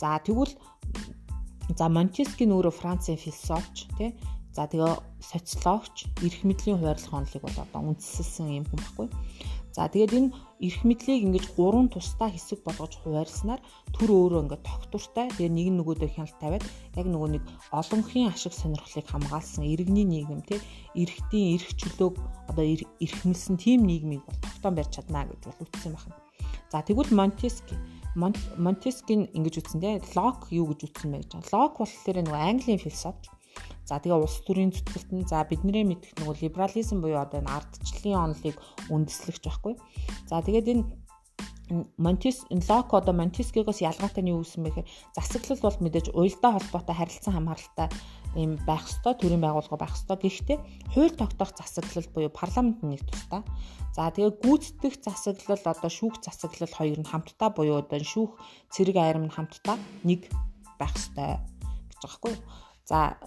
За 0.00 0.16
тэгвэл 0.24 0.54
за 1.76 1.86
Монтески 1.92 2.48
нөөрэө 2.48 2.72
Францын 2.72 3.20
философч 3.20 3.90
тий 4.00 4.16
За 4.58 4.66
тэгээ 4.66 5.22
социологч 5.22 6.10
эрх 6.18 6.42
мэдлийн 6.42 6.82
хуваарлах 6.82 7.14
онолыг 7.14 7.46
бол 7.46 7.62
одоо 7.62 7.94
үндэслэсэн 7.94 8.58
юм 8.58 8.66
хүн 8.66 8.82
баггүй. 8.82 9.08
За 9.70 9.86
тэгээд 9.86 10.18
энэ 10.18 10.34
эрх 10.66 10.82
мэдлийг 10.82 11.30
ингэж 11.30 11.54
гурван 11.54 11.86
тусдаа 11.86 12.26
хэсэг 12.26 12.66
болгож 12.66 12.98
хуваарласнаар 12.98 13.62
төр 13.94 14.10
өөрөө 14.10 14.50
ингээд 14.50 14.66
тогтвортой. 14.66 15.30
Тэгээд 15.38 15.54
нэг 15.54 15.66
нь 15.70 15.78
нөгөөдөө 15.78 16.10
хяналт 16.10 16.38
тавиад 16.42 16.66
яг 16.98 17.06
нөгөө 17.06 17.30
нэг 17.38 17.42
олонхын 17.70 18.34
ашиг 18.34 18.50
сонирхлыг 18.50 19.06
хамгаалсан 19.06 19.62
иргэний 19.62 20.02
нийгэм 20.10 20.42
тий 20.42 20.58
эрхтийн 20.98 21.54
эрх 21.54 21.70
чөлөөг 21.78 22.18
одоо 22.50 22.64
эрхмэлсэн 22.98 23.62
тийм 23.62 23.86
нийгмийг 23.86 24.26
бол 24.26 24.42
тогтоон 24.42 24.74
барьж 24.74 24.90
чадна 24.90 25.22
гэж 25.22 25.54
бол 25.54 25.62
үтсэн 25.70 25.94
байна. 25.94 26.18
За 26.74 26.82
тэгвэл 26.82 27.14
Монтески 27.14 27.78
Монтескийн 28.18 29.30
ингэж 29.38 29.62
үтсэн 29.62 29.78
тий 29.78 30.02
Лок 30.18 30.50
юу 30.50 30.74
гэж 30.74 30.90
үтсэн 30.90 31.14
бэ 31.14 31.22
гэж. 31.22 31.46
Лок 31.54 31.78
болохоор 31.78 32.18
нөгөө 32.26 32.42
Английн 32.42 32.82
философч 32.82 33.37
За 33.88 33.98
тэгээ 33.98 34.20
улс 34.20 34.38
төрийн 34.44 34.72
зүтгэлт 34.74 35.10
нь 35.16 35.28
за 35.28 35.44
бидний 35.48 35.84
мэдэх 35.84 36.16
нөгөө 36.20 36.36
либерализм 36.44 37.00
буюу 37.00 37.22
одоо 37.24 37.40
энэ 37.40 37.52
ардчлалын 37.52 38.36
онолыг 38.36 38.56
үндэслэгч 38.92 39.42
байхгүй. 39.44 39.74
За 40.28 40.44
тэгээд 40.44 40.66
энэ 40.72 40.84
Монтис 41.98 42.44
Лок 42.68 42.94
одоо 42.94 43.12
Монтискигоос 43.12 43.84
ялгаатай 43.84 44.24
нь 44.24 44.32
юу 44.32 44.40
гэсэн 44.40 44.64
бэ 44.64 44.72
гэхээр 44.72 44.88
засаглал 45.12 45.60
бол 45.68 45.78
мэдээж 45.84 46.06
уялдаа 46.16 46.56
холбоотой 46.56 46.96
харилцан 46.96 47.32
хамааралтай 47.36 47.88
юм 48.40 48.56
байх 48.64 48.88
ёстой 48.88 49.12
төрийн 49.20 49.44
байгууллага 49.44 49.76
байх 49.76 49.92
ёстой. 49.92 50.16
Гэхдээ 50.16 50.58
хууль 50.96 51.12
тогтоох 51.12 51.52
засаглал 51.52 52.08
буюу 52.08 52.32
парламент 52.32 52.80
нэг 52.80 53.04
тустай. 53.04 53.44
За 53.92 54.08
тэгээ 54.08 54.40
гүйцэтгэх 54.40 54.96
засаглал 55.04 55.60
одоо 55.60 55.90
шүүх 55.92 56.24
засаглал 56.24 56.72
хоёр 56.72 56.98
нь 57.04 57.10
хамтдаа 57.12 57.52
буюу 57.52 57.84
одоо 57.84 58.00
шүүх 58.00 58.32
цэрэг 58.72 58.96
айрам 58.96 59.28
нь 59.28 59.34
хамтдаа 59.36 59.76
нэг 60.08 60.24
байх 60.80 60.96
ёстой 60.96 61.36
гэж 61.92 62.00
байгаа 62.00 62.16
хгүй 62.16 62.32
юу? 62.32 62.42
За 62.88 63.18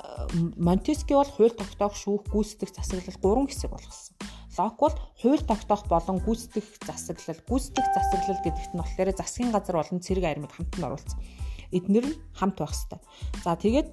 Монтески 0.58 1.14
бол 1.14 1.30
хууль 1.30 1.54
тогтоох 1.54 1.94
шүүх 1.94 2.34
гүйцэтгэх 2.34 2.74
засаглал 2.74 3.22
гурван 3.22 3.46
хэсэг 3.46 3.70
болгосон. 3.70 4.18
Лок 4.58 4.78
бол 4.82 4.96
хууль 5.22 5.46
тогтоох 5.46 5.86
болон 5.86 6.18
гүйцэтгэх 6.26 6.82
засаглал, 6.82 7.46
гүйцэтгэх 7.46 7.88
засаглал 7.94 8.42
гэдэгт 8.42 8.74
нь 8.74 8.82
болохоор 8.82 9.10
засгийн 9.14 9.54
газар 9.54 9.78
болон 9.78 10.02
цэрэг 10.02 10.26
армид 10.26 10.50
хамт 10.50 10.74
нь 10.74 10.88
оруулсан. 10.90 11.20
Эднэр 11.70 12.06
нь 12.10 12.18
хамт 12.34 12.58
байх 12.58 12.74
хэвээр. 12.74 13.06
За 13.46 13.54
тэгээд 13.54 13.90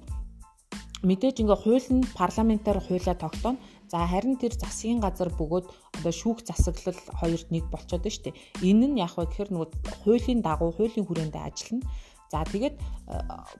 мэдээж 1.05 1.37
ингээ 1.37 1.59
хууль 1.61 1.89
нь 1.93 2.03
парламентаар 2.17 2.81
хуулиа 2.81 3.13
тогтооно. 3.13 3.61
За 3.93 4.09
харин 4.09 4.41
тэр 4.41 4.57
засгийн 4.57 4.97
газар 4.97 5.29
бөгөөд 5.37 5.69
одоо 6.01 6.13
шүүх 6.13 6.49
засаглал 6.49 6.97
хоёрт 7.13 7.53
нэг 7.53 7.69
болцоод 7.69 8.01
байна 8.01 8.15
шүү 8.17 8.25
дээ. 8.25 8.41
Энэ 8.65 8.85
нь 8.89 8.99
яг 9.05 9.13
вэ 9.13 9.29
гэхээр 9.29 9.53
нөгөө 9.53 9.69
хуулийн 10.01 10.41
дагуу 10.41 10.73
хуулийн 10.73 11.05
хүрээндээ 11.05 11.45
ажиллана. 11.45 11.85
За 12.33 12.45
тэгээд 12.45 12.75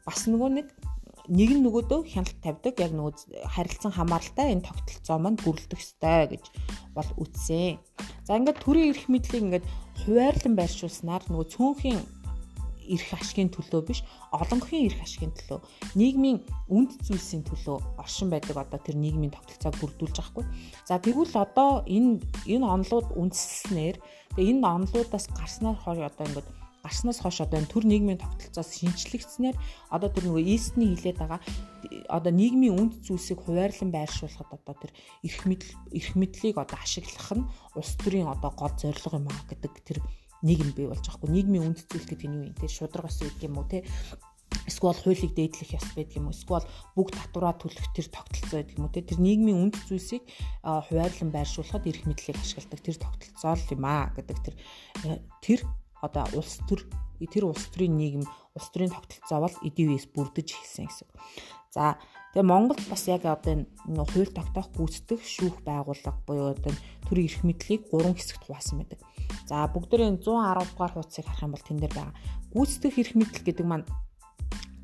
бас 0.05 0.19
нөгөө 0.25 0.49
нэг 0.57 0.67
нэг 1.29 1.49
нь 1.53 1.61
нөгөөдөө 1.61 1.99
хяналт 2.09 2.37
тавьдаг 2.41 2.75
яг 2.81 2.91
нөгөө 2.97 3.45
харилцан 3.53 3.93
хамааралтай 3.93 4.57
энэ 4.57 4.65
тогтолцоо 4.65 5.17
маань 5.21 5.37
бүрлдэх 5.37 5.77
ёстой 5.77 6.25
гэж 6.33 6.43
бол 6.97 7.09
үтсэн. 7.21 7.77
За 8.25 8.33
ингээд 8.37 8.65
төрийн 8.65 8.89
эрх 8.89 9.05
мэдлийг 9.05 9.43
ингээд 9.45 9.65
хуваарлан 10.03 10.55
байршуулснаар 10.57 11.23
нөгөө 11.29 11.47
цөөнхийн 11.53 11.99
эрх 12.89 13.09
ашигын 13.13 13.53
төлөө 13.53 13.81
биш 13.85 14.01
олонхын 14.33 14.89
эрх 14.89 14.99
ашигын 15.05 15.33
төлөө 15.37 15.59
нийгмийн 15.93 16.41
үнд 16.73 16.97
зүйлсийн 17.05 17.45
төлөө 17.45 18.01
оршин 18.01 18.33
байдаг 18.33 18.57
одоо 18.57 18.81
тэр 18.81 18.97
нийгмийн 18.97 19.33
тогтолцоог 19.33 19.77
бүрдүүлж 19.77 20.17
байгаа 20.17 20.33
хгүй. 20.33 20.45
За 20.89 20.97
тэгвэл 20.97 21.35
одоо 21.37 21.85
энэ 21.85 22.25
энэ 22.49 22.65
онлууд 22.65 23.13
үндэслэнээр 23.13 23.97
тэгээ 24.33 24.49
энэ 24.57 24.65
онлуудаас 24.65 25.25
гарснаар 25.29 25.77
хойш 25.77 26.01
одоо 26.09 26.25
ингээд 26.25 26.49
гарснаас 26.83 27.19
хойш 27.19 27.43
одоо 27.43 27.59
энэ 27.59 27.71
төр 27.71 27.85
нийгмийн 27.85 28.19
тогтолцоос 28.21 28.79
шинжлэгдснээр 28.79 29.57
одоо 29.91 30.09
тэр 30.09 30.23
нөгөө 30.31 30.43
ийстний 30.47 30.95
хилээд 30.95 31.19
байгаа 31.19 31.41
одоо 32.07 32.31
нийгмийн 32.31 32.75
үнд 32.79 32.93
зүйлсийг 33.03 33.43
хуваарлан 33.43 33.91
байршуулахад 33.91 34.49
одоо 34.55 34.75
тэр 34.79 34.91
эрх 35.27 35.41
мэдл 35.43 35.69
эрх 35.91 36.11
мэдлийг 36.15 36.55
одоо 36.57 36.77
ашиглах 36.79 37.29
нь 37.35 37.49
улс 37.75 37.93
төрийн 37.99 38.31
одоо 38.31 38.51
гол 38.55 38.73
зорилго 38.79 39.19
юм 39.19 39.27
аа 39.27 39.43
гэдэг 39.51 39.73
тэр 39.83 39.99
нийгэм 40.41 40.71
бий 40.75 40.87
болж 40.87 41.03
байгаа. 41.03 41.19
Хгүй 41.19 41.31
нийгмийн 41.35 41.65
үнд 41.67 41.79
зүйл 41.83 42.07
гэдэг 42.07 42.27
нь 42.29 42.37
юу 42.39 42.45
юм 42.51 42.55
те? 42.55 42.67
Шудраг 42.67 43.11
ус 43.11 43.19
гэдэг 43.19 43.43
юм 43.43 43.59
уу 43.59 43.67
те? 43.67 43.83
Эсвэл 44.65 44.95
хуулийг 44.95 45.33
дээдлэх 45.35 45.75
ёс 45.75 45.87
байдаг 45.93 46.15
юм 46.15 46.31
уу? 46.31 46.35
Эсвэл 46.35 46.67
бүгд 46.95 47.13
татвараа 47.19 47.53
төлөх 47.59 47.87
тэр 47.91 48.07
тогтолцоо 48.07 48.57
байдаг 48.63 48.75
юм 48.79 48.85
уу 48.87 48.93
тэр 48.95 49.19
нийгмийн 49.19 49.59
үнд 49.67 49.75
зүйлсийг 49.83 50.23
хуваарлан 50.63 51.29
байршуулахад 51.35 51.85
эрх 51.89 52.03
мэдлийг 52.07 52.37
ашигладаг 52.39 52.79
тэр 52.79 52.97
тогтолцоо 52.97 53.53
л 53.59 53.73
юм 53.75 53.83
аа 53.83 54.15
гэдэг 54.15 54.37
тэр 54.39 54.55
э, 55.05 55.19
тэр 55.43 55.59
одоо 56.01 56.25
улс 56.35 56.59
төр 56.67 56.85
тэр 57.19 57.51
улс 57.51 57.67
төрийн 57.71 57.95
нийгэм 57.99 58.23
улс 58.55 58.67
төрийн 58.71 58.95
тогтолцоо 58.95 59.39
бол 59.43 59.55
эдивээс 59.67 60.07
бүрдэж 60.15 60.47
эхэлсэн 60.55 60.87
гэсэн. 60.87 61.09
За 61.69 61.99
тэгээ 62.33 62.47
Монголд 62.47 62.81
бас 62.87 63.03
яг 63.11 63.27
одоо 63.27 63.67
энэ 63.67 64.05
хууль 64.09 64.31
тогтоох 64.31 64.71
гүйцэтгэх 64.73 65.21
шүүх 65.21 65.57
байгууллага 65.67 66.17
буюу 66.25 66.55
одоо 66.55 66.73
төрийн 67.05 67.27
эрх 67.27 67.41
мэдлийг 67.43 67.81
гурван 67.91 68.15
хэсэгт 68.15 68.47
хуваасан 68.47 68.81
байдаг. 68.81 68.99
За 69.45 69.67
бүгдээрээ 69.67 70.17
110 70.17 70.23
дугаар 70.23 70.93
хуудсыг 70.95 71.25
харах 71.27 71.45
юм 71.45 71.53
бол 71.53 71.65
тэн 71.67 71.77
дээр 71.77 71.93
байгаа. 71.93 72.15
Гүйцэтгэх 72.55 72.95
эрх 72.97 73.13
мэдэл 73.19 73.45
гэдэг 73.45 73.65
маань 73.67 73.85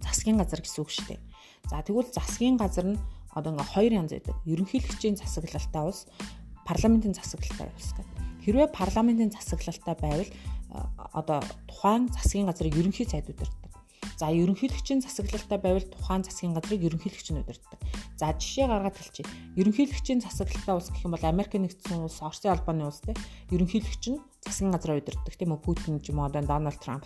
засгийн 0.03 0.37
газар 0.37 0.61
гэсэн 0.61 0.81
үг 0.83 0.91
шүү 0.93 1.05
дээ. 1.09 1.21
За 1.69 1.81
тэгвэл 1.81 2.11
засгийн 2.13 2.57
газар 2.61 2.85
нь 2.93 2.99
одоо 3.33 3.51
ингээ 3.53 3.73
хоёр 3.73 3.93
янз 3.97 4.11
байдаг. 4.13 4.35
Ерөнхийлөгчийн 4.45 5.17
засаглалтай 5.17 5.83
улс, 5.83 6.05
парламентын 6.69 7.17
засаглалтай 7.17 7.67
улс 7.73 7.91
гэдэг. 7.97 8.17
Хэрвээ 8.45 8.69
парламентын 8.69 9.33
засаглалтай 9.33 9.95
байвал 9.97 10.31
одоо 11.13 11.39
тухайн 11.69 12.09
засгийн 12.11 12.47
газрыг 12.47 12.75
ерөнхий 12.75 13.07
сайд 13.07 13.29
удирддаг. 13.29 13.71
За 14.15 14.31
ерөнхийлөгчийн 14.31 15.01
засаглалтай 15.03 15.59
байвал 15.59 15.83
тухайн 15.91 16.23
засгийн 16.23 16.55
газрыг 16.55 16.81
ерөнхийлөгч 16.87 17.27
нь 17.35 17.41
удирддаг. 17.43 17.79
За 18.15 18.31
жишээ 18.31 18.67
гаргаад 18.71 18.95
хэлчихье. 18.95 19.27
Ерөнхийлөгчийн 19.59 20.23
засаглалтай 20.23 20.75
улс 20.75 20.87
гэх 20.87 21.03
юм 21.03 21.13
бол 21.15 21.25
Америк 21.25 21.51
нэгдсэн 21.51 21.99
улс, 21.99 22.23
Оросын 22.23 22.55
албаны 22.55 22.87
улс 22.87 23.03
те. 23.03 23.11
Ерөнхийлөгч 23.51 24.03
нь 24.15 24.23
засгийн 24.39 24.71
газраа 24.71 25.01
удирддаг 25.03 25.35
тийм 25.35 25.51
үү? 25.51 25.59
Путин 25.59 25.99
ч 25.99 26.15
юм 26.15 26.23
уу 26.23 26.31
Дональд 26.31 26.79
Трамп. 26.79 27.03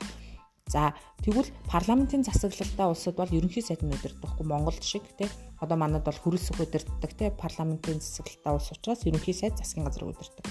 За 0.70 0.94
тэгвэл 1.26 1.50
парламентын 1.66 2.22
засаглалтай 2.22 2.86
улсад 2.86 3.18
бол 3.18 3.34
ерөнхий 3.34 3.66
сайд 3.66 3.82
нь 3.82 3.90
удирдахгүй 3.90 4.46
Монголд 4.46 4.86
шиг 4.86 5.02
тий. 5.18 5.26
Одоо 5.58 5.82
манад 5.82 6.06
бол 6.06 6.14
хөрөлсөх 6.14 6.62
удирддаг 6.62 7.10
тий. 7.18 7.34
Парламентын 7.34 7.98
засаглалтай 7.98 8.54
улс 8.54 8.70
учраас 8.70 9.02
ерөнхий 9.02 9.34
сайд 9.34 9.58
засгийн 9.58 9.90
газрыг 9.90 10.14
удирддаг. 10.14 10.46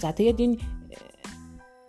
За 0.00 0.08
тэгээд 0.16 0.40
энэ 0.40 0.56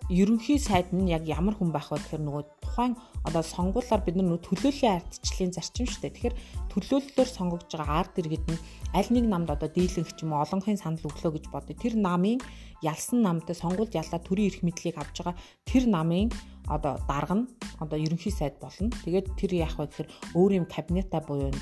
ерөнхий 0.09 0.57
сайд 0.57 0.89
нь 0.89 1.07
яг 1.13 1.23
ямар 1.29 1.53
хүн 1.53 1.69
байх 1.69 1.93
вэ 1.93 2.01
гэхээр 2.01 2.23
нөгөө 2.25 2.43
тухайн 2.65 2.93
одоо 3.23 3.43
сонгуулиар 3.45 4.01
бид 4.01 4.17
нар 4.17 4.41
төлөөллийн 4.41 4.97
ардчлалын 4.97 5.53
зарчим 5.53 5.85
шүү 5.85 6.01
дээ. 6.01 6.13
Тэгэхээр 6.17 6.35
төлөөллөөр 6.73 7.29
сонгогдож 7.29 7.73
байгаа 7.77 7.97
ард 8.01 8.17
иргэд 8.17 8.45
нь 8.49 8.61
аль 8.97 9.09
нэг 9.13 9.25
намд 9.29 9.49
одоо 9.53 9.69
дийлэнх 9.69 10.09
юм 10.17 10.33
олонхын 10.33 10.81
санал 10.81 11.05
өглөө 11.05 11.31
гэж 11.37 11.45
бодъё. 11.53 11.77
Тэр 11.77 11.93
намын 12.01 12.41
ялсан 12.81 13.21
намтай 13.21 13.53
сонгуульд 13.53 13.93
яллаа 13.93 14.17
төрийн 14.17 14.49
эрх 14.49 14.61
мэдлийг 14.65 14.97
авж 14.97 15.15
байгаа 15.21 15.37
тэр 15.69 15.83
намын 15.85 16.33
одоо 16.65 16.97
дарга 17.05 17.35
нь 17.37 17.49
одоо 17.77 17.97
ерөнхий 18.01 18.33
сайд 18.33 18.57
болно. 18.57 18.89
Тэгээд 19.05 19.37
тэр 19.37 19.51
яах 19.61 19.77
вэ 19.77 19.85
гэхээр 19.93 20.09
өөр 20.33 20.51
юм 20.57 20.65
кабинета 20.65 21.21
буюу 21.21 21.53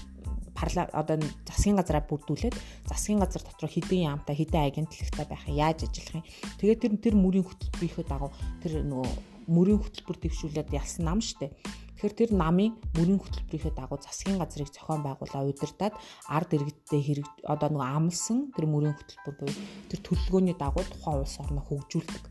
парла 0.57 0.89
одоо 0.89 1.21
засгийн 1.45 1.77
газараа 1.77 2.01
бүрдүүлээд 2.09 2.55
засгийн 2.89 3.21
газар 3.21 3.45
дотор 3.45 3.69
хэдэн 3.69 4.09
яамтай 4.09 4.33
хэдэн 4.33 4.65
агентлагтай 4.65 5.25
байх 5.29 5.45
яаж 5.45 5.85
ажиллах 5.85 6.25
юм. 6.25 6.25
Тэгээд 6.57 6.81
тэр 6.81 6.93
тэр 6.97 7.15
мөрийн 7.15 7.45
хөтөлбөрийнхөө 7.45 8.05
дагуу 8.09 8.31
тэр 8.65 8.81
нөгөө 8.81 9.09
мөрийн 9.53 9.79
хөтөлбөр 9.79 10.17
дэвшүүлээд 10.17 10.73
ялсан 10.73 11.05
нам 11.05 11.21
штэ. 11.21 11.53
Тэгэхээр 12.01 12.13
тэр 12.17 12.31
намын 12.33 12.73
мөрийн 12.97 13.21
хөтөлбөрийнхөө 13.21 13.73
дагуу 13.77 14.01
засгийн 14.01 14.41
газрыг 14.41 14.69
зохион 14.73 15.01
байгуулаа 15.05 15.45
удирдаад 15.45 15.93
ард 16.25 16.49
иргэдтэй 16.57 17.01
хэрэг 17.05 17.27
одоо 17.45 17.69
нөгөө 17.69 17.89
амлсан 17.93 18.49
тэр 18.57 18.65
мөрийн 18.65 18.97
хөтөлбөр 18.97 19.35
буюу 19.37 19.55
тэр 19.93 19.99
төлөвлөгөөний 20.01 20.55
дагуу 20.57 20.85
тухайн 20.85 21.21
улс 21.21 21.35
орноо 21.37 21.63
хөгжүүлдэг. 21.65 22.23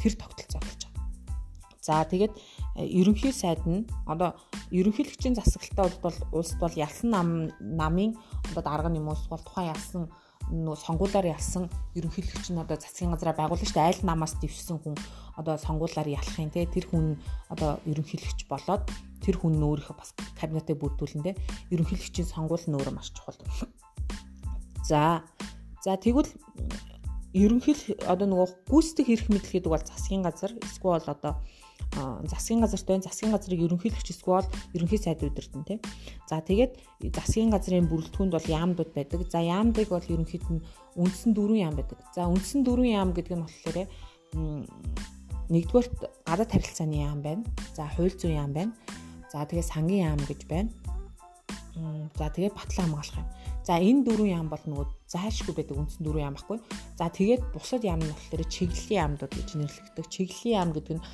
Тэр 0.00 0.12
тогтолцоо 0.16 0.60
болж 0.60 0.80
байгаа. 0.88 1.00
За 1.80 2.04
тэгээд 2.04 2.32
ерөнхий 2.84 3.32
сайд 3.32 3.62
нь 3.66 3.86
одоо 4.06 4.34
ерөнхийлөгчийн 4.70 5.36
засаглалтай 5.36 6.00
бол 6.02 6.18
улсд 6.32 6.58
бол 6.60 6.74
ялсан 6.74 7.10
нам 7.10 7.28
намын 7.60 8.16
одоо 8.50 8.62
дарга 8.62 8.90
юм 8.90 9.08
уус 9.08 9.28
бол 9.28 9.42
тухайн 9.42 9.72
ялсан 9.74 10.08
нөө 10.50 10.76
сонгуулаар 10.82 11.26
ялсан 11.30 11.70
ерөнхийлөгч 11.94 12.50
нь 12.50 12.58
одоо 12.58 12.76
засгийн 12.76 13.14
газараа 13.14 13.36
байгуулна 13.38 13.62
шүү 13.62 13.76
дээ. 13.78 13.88
Айл 13.90 14.02
намаас 14.02 14.34
дэвшсэн 14.42 14.78
хүн 14.82 14.96
одоо 15.38 15.54
сонгуулаар 15.56 16.08
ялах 16.10 16.38
юм 16.38 16.50
те. 16.50 16.66
Тэр 16.66 16.90
хүн 16.90 17.20
одоо 17.52 17.78
ерөнхийлөгч 17.86 18.50
болоод 18.50 18.82
тэр 19.22 19.36
хүн 19.38 19.62
өөрийнхөө 19.62 19.96
бас 19.96 20.10
кабинетыг 20.40 20.80
бүрдүүлэн 20.82 21.22
те. 21.22 21.38
Ерөнхийлөгчийн 21.70 22.26
сонгуул 22.26 22.66
нь 22.66 22.74
өөрөө 22.74 22.94
маш 22.98 23.14
чухал. 23.14 23.38
За 24.82 25.22
за 25.84 25.94
тэгвэл 25.94 26.26
ерөнхийл 27.30 27.94
одоо 28.10 28.26
нөгөө 28.26 28.48
гүйцэтгэх 28.66 29.08
эрх 29.14 29.26
мэдэл 29.30 29.54
гэдэг 29.54 29.70
бол 29.70 29.86
засгийн 29.86 30.26
газар 30.26 30.50
эсвэл 30.58 31.06
одоо 31.06 31.38
засгийн 32.28 32.60
газарт 32.60 32.86
байна. 32.86 33.02
Засгийн 33.02 33.32
газрыг 33.32 33.60
ерөнхийлөгч 33.60 34.08
эсвэл 34.14 34.46
ерөнхий 34.74 34.98
сайд 34.98 35.22
удирдан 35.22 35.64
тий. 35.64 35.78
За 36.30 36.40
тэгээд 36.40 36.78
засгийн 37.14 37.50
газрын 37.50 37.88
бүрэлдэхүүнд 37.90 38.32
бол 38.32 38.46
яамдууд 38.46 38.90
байдаг. 38.94 39.26
За 39.30 39.40
яамдыг 39.42 39.88
бол 39.88 40.04
ерөнхийд 40.04 40.46
нь 40.50 40.64
үндсэн 40.96 41.34
дөрвөн 41.34 41.64
яам 41.66 41.76
байдаг. 41.76 41.98
За 42.14 42.26
үндсэн 42.30 42.62
дөрвөн 42.62 42.94
яам 42.94 43.10
гэдэг 43.12 43.34
нь 43.36 43.44
болохоор 43.44 43.78
нэгдүгээрт 45.50 45.94
гадаад 46.26 46.50
харилцааны 46.54 46.96
яам 47.02 47.20
байна. 47.22 47.42
За 47.74 47.90
хууль 47.90 48.14
зүйн 48.14 48.38
яам 48.38 48.52
байна. 48.54 48.72
За 49.32 49.42
тэгээд 49.46 49.70
сангийн 49.70 50.14
яам 50.14 50.22
гэж 50.26 50.46
байна. 50.46 50.70
За 52.18 52.30
тэгээд 52.30 52.54
батлан 52.54 52.86
хамгаалах 52.86 53.18
юм. 53.18 53.28
За 53.66 53.78
энэ 53.78 54.04
дөрвөн 54.06 54.34
яам 54.34 54.48
бол 54.50 54.64
нөгөө 54.66 54.86
зайлшгүй 55.10 55.54
байдаг 55.54 55.76
үндсэн 55.78 56.02
дөрвөн 56.04 56.26
яам 56.26 56.36
байхгүй. 56.36 56.58
За 56.98 57.06
тэгээд 57.10 57.42
бусад 57.54 57.82
яам 57.86 58.02
нь 58.02 58.10
болохоор 58.10 58.42
чиглэлийн 58.50 59.00
яамдууд 59.02 59.32
гэж 59.34 59.48
нэрлэгддэг. 59.54 60.06
Чиглэлийн 60.10 60.56
яам 60.58 60.70
гэдэг 60.74 60.94
нь 60.98 61.04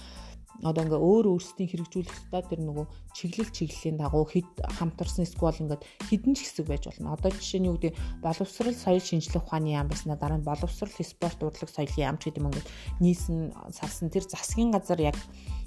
одоо 0.63 0.83
ингээ 0.85 1.01
өөр 1.01 1.27
өөрсдийн 1.37 1.69
хэрэгжүүлэхдээ 1.69 2.43
тэр 2.49 2.61
нөгөө 2.65 2.87
чиглэл 3.13 3.51
чиглэлийн 3.53 3.97
дагуу 4.01 4.25
хэд 4.25 4.51
хамтарсан 4.81 5.29
эсвэл 5.29 5.61
ингээд 5.61 5.83
хідэн 6.09 6.33
ч 6.33 6.39
хэсэг 6.47 6.67
байж 6.69 6.85
болно. 6.89 7.13
Одоо 7.13 7.31
жишээ 7.35 7.61
нь 7.61 7.69
юу 7.69 7.77
гэдэг 7.77 7.93
боловсрал 8.25 8.77
соёл 8.77 9.05
шинжлэх 9.05 9.45
ухааны 9.45 9.77
яам 9.77 9.89
байснаа 9.93 10.17
дараа 10.17 10.41
нь 10.41 10.49
боловсрал 10.49 10.93
спорт 10.93 11.41
урлаг 11.45 11.69
соёлын 11.69 12.05
яам 12.09 12.17
ч 12.17 12.33
гэдэг 12.33 12.41
юм 12.41 12.49
ингээд 12.49 12.69
нийсэн 13.05 13.37
салсан 13.73 14.09
тэр 14.09 14.25
засгийн 14.25 14.73
газар 14.73 15.01
яг 15.01 15.17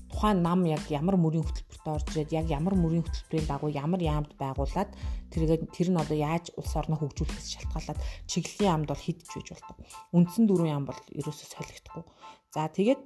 тухайн 0.09 0.41
нам 0.41 0.65
яг 0.65 0.81
ямар 0.89 1.15
мөрийн 1.21 1.45
хөтөлбөрт 1.45 1.85
орж 1.85 2.07
ирээд 2.11 2.33
яг 2.33 2.45
ямар 2.49 2.73
мөрийн 2.73 3.05
хөтөлбөрийн 3.05 3.45
дагуу 3.45 3.69
ямар 3.69 4.01
яамд 4.01 4.33
байгуулад 4.41 4.89
тэргээд 5.29 5.69
тэр 5.69 5.93
нь 5.93 6.01
одоо 6.01 6.17
яаж 6.17 6.49
улс 6.57 6.73
орноо 6.73 6.97
хөгжүүлэхээс 6.97 7.49
шалтгаалаад 7.53 7.99
чиглэлийн 8.25 8.69
яамд 8.73 8.87
бол 8.89 9.05
хидж 9.05 9.29
байж 9.29 9.47
болдог. 9.53 9.77
Үндсэн 10.17 10.43
дөрвөн 10.49 10.73
яам 10.73 10.85
бол 10.89 10.99
ерөөсөө 11.13 11.47
солигдохгүй. 11.53 12.03
За 12.49 12.65
тэгээд 12.65 13.01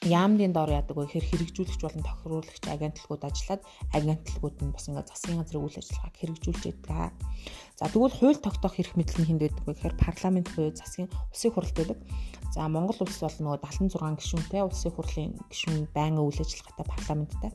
яамдын 0.00 0.56
дор 0.56 0.72
яадаг 0.72 0.96
вэ 0.96 1.04
гэхээр 1.12 1.28
хэрэгжүүлэгч 1.28 1.80
болон 1.84 2.00
тохируулагч 2.00 2.64
агентлагууд 2.72 3.20
ажиллаад 3.20 3.62
агентлагууд 3.92 4.56
нь 4.64 4.72
бас 4.72 4.88
ингээд 4.88 5.12
засгийн 5.12 5.44
газрын 5.44 5.60
үйл 5.60 5.76
ажиллагааг 5.76 6.16
хэрэгжүүлж 6.16 6.62
байдаг. 6.64 7.12
За 7.76 7.84
тэгвэл 7.92 8.16
хууль 8.16 8.40
тогтоох 8.40 8.80
эрх 8.80 8.96
мэдэл 8.96 9.20
нь 9.20 9.28
хэнд 9.28 9.42
байдаг 9.44 9.64
вэ 9.68 9.76
гэхээр 9.76 9.96
парламент 10.00 10.48
буюу 10.56 10.72
засгийн 10.72 11.12
улсын 11.12 11.52
хурал 11.52 11.74
байдаг. 11.76 11.98
За 12.48 12.64
Монгол 12.72 12.96
улс 13.04 13.20
бол 13.20 13.36
нөгөө 13.44 13.60
76 13.60 14.16
гишүүнтэй 14.24 14.62
улсын 14.64 14.92
хурлын 14.96 15.32
гишүүн 15.52 15.92
байнгын 15.92 16.24
үйл 16.24 16.40
ажиллагаатай 16.40 16.86
парламенттай. 16.88 17.52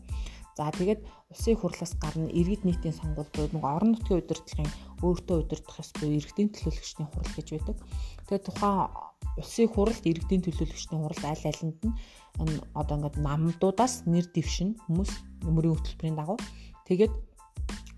За 0.55 0.71
тэгээд 0.71 1.03
улсын 1.31 1.59
хурлаас 1.59 1.93
гарна 1.99 2.31
иргэд 2.31 2.63
нийтийн 2.63 2.95
сонгуул 2.95 3.27
буюу 3.35 3.51
нөгөө 3.51 3.71
орон 3.75 3.91
нутгийн 3.91 4.23
удирдлагын 4.23 4.71
өөртөө 5.03 5.37
удирдах 5.43 5.77
ёс 5.83 5.91
буюу 5.99 6.15
иргэдийн 6.15 6.49
төлөөлөгчдийн 6.55 7.09
хурал 7.11 7.33
гэж 7.35 7.47
байдаг. 7.51 7.77
Тэгээд 8.23 8.47
тухайн 8.47 8.87
улсын 9.35 9.67
хуралд 9.67 10.03
иргэдийн 10.07 10.43
төлөөлөгчдийн 10.47 11.01
хурал 11.03 11.23
аль 11.27 11.45
алинд 11.51 11.79
нь 11.83 11.95
энэ 12.39 12.55
одоо 12.71 12.95
ингээд 12.95 13.17
намдуудаас 13.19 14.07
нэр 14.07 14.25
дэвшин 14.31 14.79
хүмүүс 14.87 15.11
мөрийн 15.43 15.75
хөтөлбөрийн 15.75 16.19
дагуу 16.19 16.39
тэгээд 16.87 17.13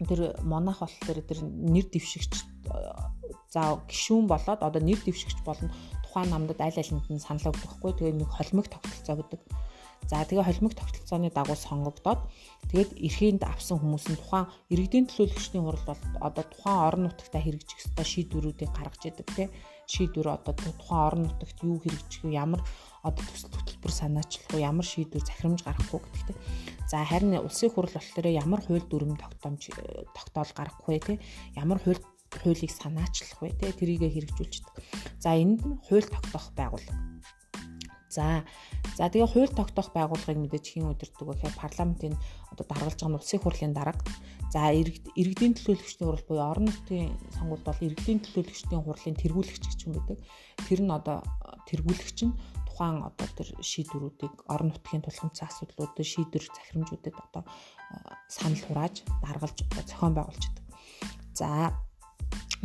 тэр 0.09 0.19
монах 0.41 0.81
болохоор 0.81 1.21
тэр 1.25 1.39
нэр 1.45 1.85
дэвшигч 1.93 2.33
за 3.53 3.61
гişүүн 3.89 4.25
болоод 4.29 4.61
одоо 4.61 4.81
нэр 4.81 4.99
дэвшигч 5.01 5.41
болно 5.45 5.69
тухайн 6.05 6.29
намдад 6.33 6.61
аль 6.61 6.77
алинд 6.81 7.05
нь 7.09 7.21
санал 7.21 7.53
өгөхгүй 7.53 7.91
тэгээ 7.97 8.17
нэг 8.17 8.29
холимог 8.29 8.65
тогтолцоо 8.69 9.15
гэдэг. 9.21 9.41
За 10.05 10.21
тэгээ 10.21 10.45
холимог 10.45 10.73
тогтолцооны 10.77 11.33
дагуу 11.33 11.57
сонгогдоод 11.57 12.21
тэгээд 12.69 12.91
эрхээнд 12.95 13.43
авсан 13.43 13.81
хүмүүс 13.81 14.05
нь 14.13 14.19
тухайн 14.21 14.45
иргэдийн 14.69 15.09
төлөөлөгчдийн 15.09 15.65
хурал 15.65 15.85
бол 15.89 16.01
одоо 16.21 16.43
тухайн 16.47 16.79
орон 16.87 17.03
нутагтаа 17.09 17.41
хэрэгжих 17.41 17.81
ёстой 17.81 18.05
шийдвэрүүдийг 18.05 18.71
гаргаж 18.71 19.03
идэг 19.03 19.27
тий 19.35 19.47
шийдвэр 19.87 20.27
одоо 20.35 20.53
тухайн 20.55 21.03
орон 21.07 21.21
нутагт 21.27 21.59
юу 21.63 21.79
хэрэгжих 21.79 22.23
вэ 22.23 22.35
ямар 22.35 22.61
одоо 23.07 23.23
төсөл 23.23 23.55
хөтөлбөр 23.55 23.93
санаачлах 23.95 24.47
уу 24.51 24.59
ямар 24.59 24.87
шийдвэр 24.87 25.23
захирамж 25.23 25.61
гаргах 25.63 25.91
уу 25.95 26.03
гэдэгтэй. 26.03 26.35
За 26.91 27.03
харин 27.07 27.39
улсын 27.39 27.71
хурал 27.71 27.95
болохоор 27.95 28.27
ямар 28.27 28.61
хууль 28.63 28.87
дүрм 28.87 29.15
тогтоомж 29.15 29.63
тогтоол 30.11 30.51
гаргах 30.55 30.87
вэ 30.87 30.99
те 30.99 31.13
ямар 31.55 31.79
хууль 31.79 32.03
хуулийг 32.43 32.71
санаачлах 32.71 33.39
вэ 33.39 33.55
те 33.55 33.71
тэрийгэ 33.71 34.11
хэрэгжүүлчихдэг. 34.11 34.75
За 35.23 35.39
энд 35.39 35.63
нь 35.63 35.79
хууль 35.87 36.07
тогтоох 36.11 36.51
байгууллага. 36.51 36.99
За 38.09 38.47
за 38.95 39.11
тэгээ 39.11 39.27
хууль 39.27 39.51
тогтоох 39.51 39.91
байгууллагыг 39.91 40.39
мэдээж 40.39 40.65
хэн 40.79 40.91
удирддаг 40.91 41.27
вэ 41.27 41.33
гэхээр 41.35 41.61
парламентын 41.61 42.15
одоо 42.51 42.65
даргалж 42.65 42.99
байгаа 43.03 43.19
улсын 43.19 43.41
хурлын 43.43 43.73
дарга. 43.75 44.03
За 44.53 44.71
иргэдийн 44.71 45.53
төлөөлөгчдийн 45.59 46.07
хурал 46.07 46.27
буюу 46.27 46.47
орон 46.47 46.65
нутгийн 46.71 47.11
сонгуульд 47.35 47.67
бол 47.67 47.83
иргэдийн 47.83 48.19
төлөөлөгчдийн 48.23 48.83
хурлын 48.83 49.19
тэргүүлэгч 49.19 49.63
гэж 49.67 49.79
юм 49.85 49.93
байдаг. 49.99 50.17
Тэр 50.71 50.79
нь 50.87 50.95
одоо 50.95 51.19
тэргүүлэгч 51.67 52.19
нь 52.23 52.33
тухайн 52.63 53.03
одоо 53.03 53.27
тэр 53.35 53.49
шийдвэрүүдийг 53.59 54.33
орон 54.47 54.71
нутгийн 54.71 55.03
тулгымцсан 55.03 55.51
асуудлуудад 55.51 55.99
шийдвэр 55.99 56.45
захирамжуудад 56.47 57.15
одоо 57.25 57.43
санал 58.31 58.63
хурааж 58.69 58.95
даргалж 59.19 59.57
зохион 59.89 60.13
байгуулждаг. 60.15 60.63
За 61.35 61.75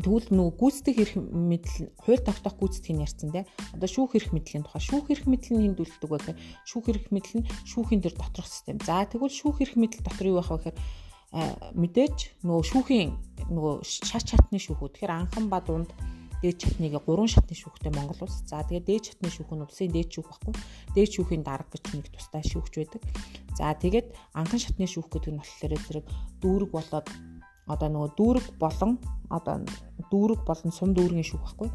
Тэгвэл 0.00 0.32
нөгөө 0.32 0.54
гүйцэтгэх 0.56 0.98
эрх 1.04 1.14
мэдэл 1.20 1.92
хууль 2.00 2.24
тогтоох 2.24 2.56
гүйцэтгийг 2.56 3.04
ярьсан 3.04 3.28
те. 3.28 3.44
Одоо 3.76 3.88
шүүх 3.88 4.16
эрх 4.16 4.32
мэдлийн 4.32 4.64
тухай 4.64 4.80
шүүх 4.80 5.12
эрх 5.12 5.24
мэдэл 5.28 5.60
нь 5.60 5.64
хэмдүүлдэг 5.68 6.08
байх. 6.08 6.32
Шүүх 6.64 6.86
эрх 6.88 7.06
мэдэл 7.12 7.44
нь 7.44 7.48
шүүхийн 7.68 8.00
дээр 8.00 8.16
доторх 8.16 8.48
систем. 8.48 8.80
За 8.80 9.04
тэгвэл 9.04 9.28
шүүх 9.28 9.60
эрх 9.60 9.76
мэдэл 9.76 10.00
дотор 10.00 10.26
юу 10.32 10.40
байх 10.40 10.48
вэ 10.48 10.72
гэхээр 10.72 10.78
мэдээж 11.76 12.16
нөгөө 12.44 12.64
шүүхийн 12.72 13.10
нөгөө 13.52 13.74
шат 13.84 14.24
чатны 14.28 14.56
шүүхүүд. 14.60 14.96
Тэгэхээр 14.96 15.12
анхан 15.12 15.46
ба 15.52 15.60
дунд 15.60 15.92
дээд 16.42 16.58
чатныг 16.58 16.98
3 16.98 17.28
шатны 17.30 17.54
шүүхтэй 17.54 17.92
Монгол 17.94 18.26
улс. 18.26 18.42
За 18.44 18.60
тэгээд 18.66 18.84
дээд 18.84 19.04
чатны 19.12 19.30
шүүх 19.30 19.48
нь 19.54 19.64
улсын 19.64 19.92
дээд 19.94 20.10
шүүх 20.12 20.28
байхгүй. 20.28 20.54
Дээд 20.96 21.10
шүүхийн 21.14 21.42
дарга 21.46 21.72
гэж 21.72 21.84
нэг 21.94 22.08
тустай 22.10 22.42
шүүхч 22.42 22.74
байдаг. 22.82 23.02
За 23.56 23.72
тэгээд 23.72 24.12
анхан 24.34 24.60
шатны 24.60 24.84
шүүх 24.90 25.08
гэдэг 25.08 25.32
нь 25.32 25.40
болохоор 25.40 25.72
зэрэг 25.86 26.06
дүүрэг 26.42 26.70
болоод 26.74 27.06
одоо 27.66 27.88
нөгөө 27.88 28.10
дүүрэг 28.18 28.46
болон 28.58 28.98
одоо 29.30 29.62
дүүрэг 30.10 30.40
болон 30.46 30.72
сум 30.72 30.90
дүүргийн 30.94 31.26
шүүх 31.26 31.42
байхгүй. 31.42 31.70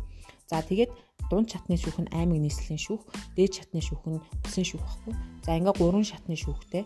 За 0.48 0.64
тэгээд 0.64 0.92
дунд 1.28 1.52
шатны 1.52 1.76
шүүх 1.76 2.00
нь 2.00 2.12
аймаг 2.16 2.40
нийслэлийн 2.40 2.80
шүүх, 2.80 3.04
дээд 3.36 3.52
шатны 3.60 3.84
шүүх 3.84 4.04
нь 4.08 4.22
улсын 4.48 4.64
шүүх 4.64 4.84
байхгүй. 4.84 5.14
За 5.44 5.60
ингээ 5.60 5.76
гурван 5.76 6.08
шатны 6.08 6.36
шүүхтэй. 6.40 6.84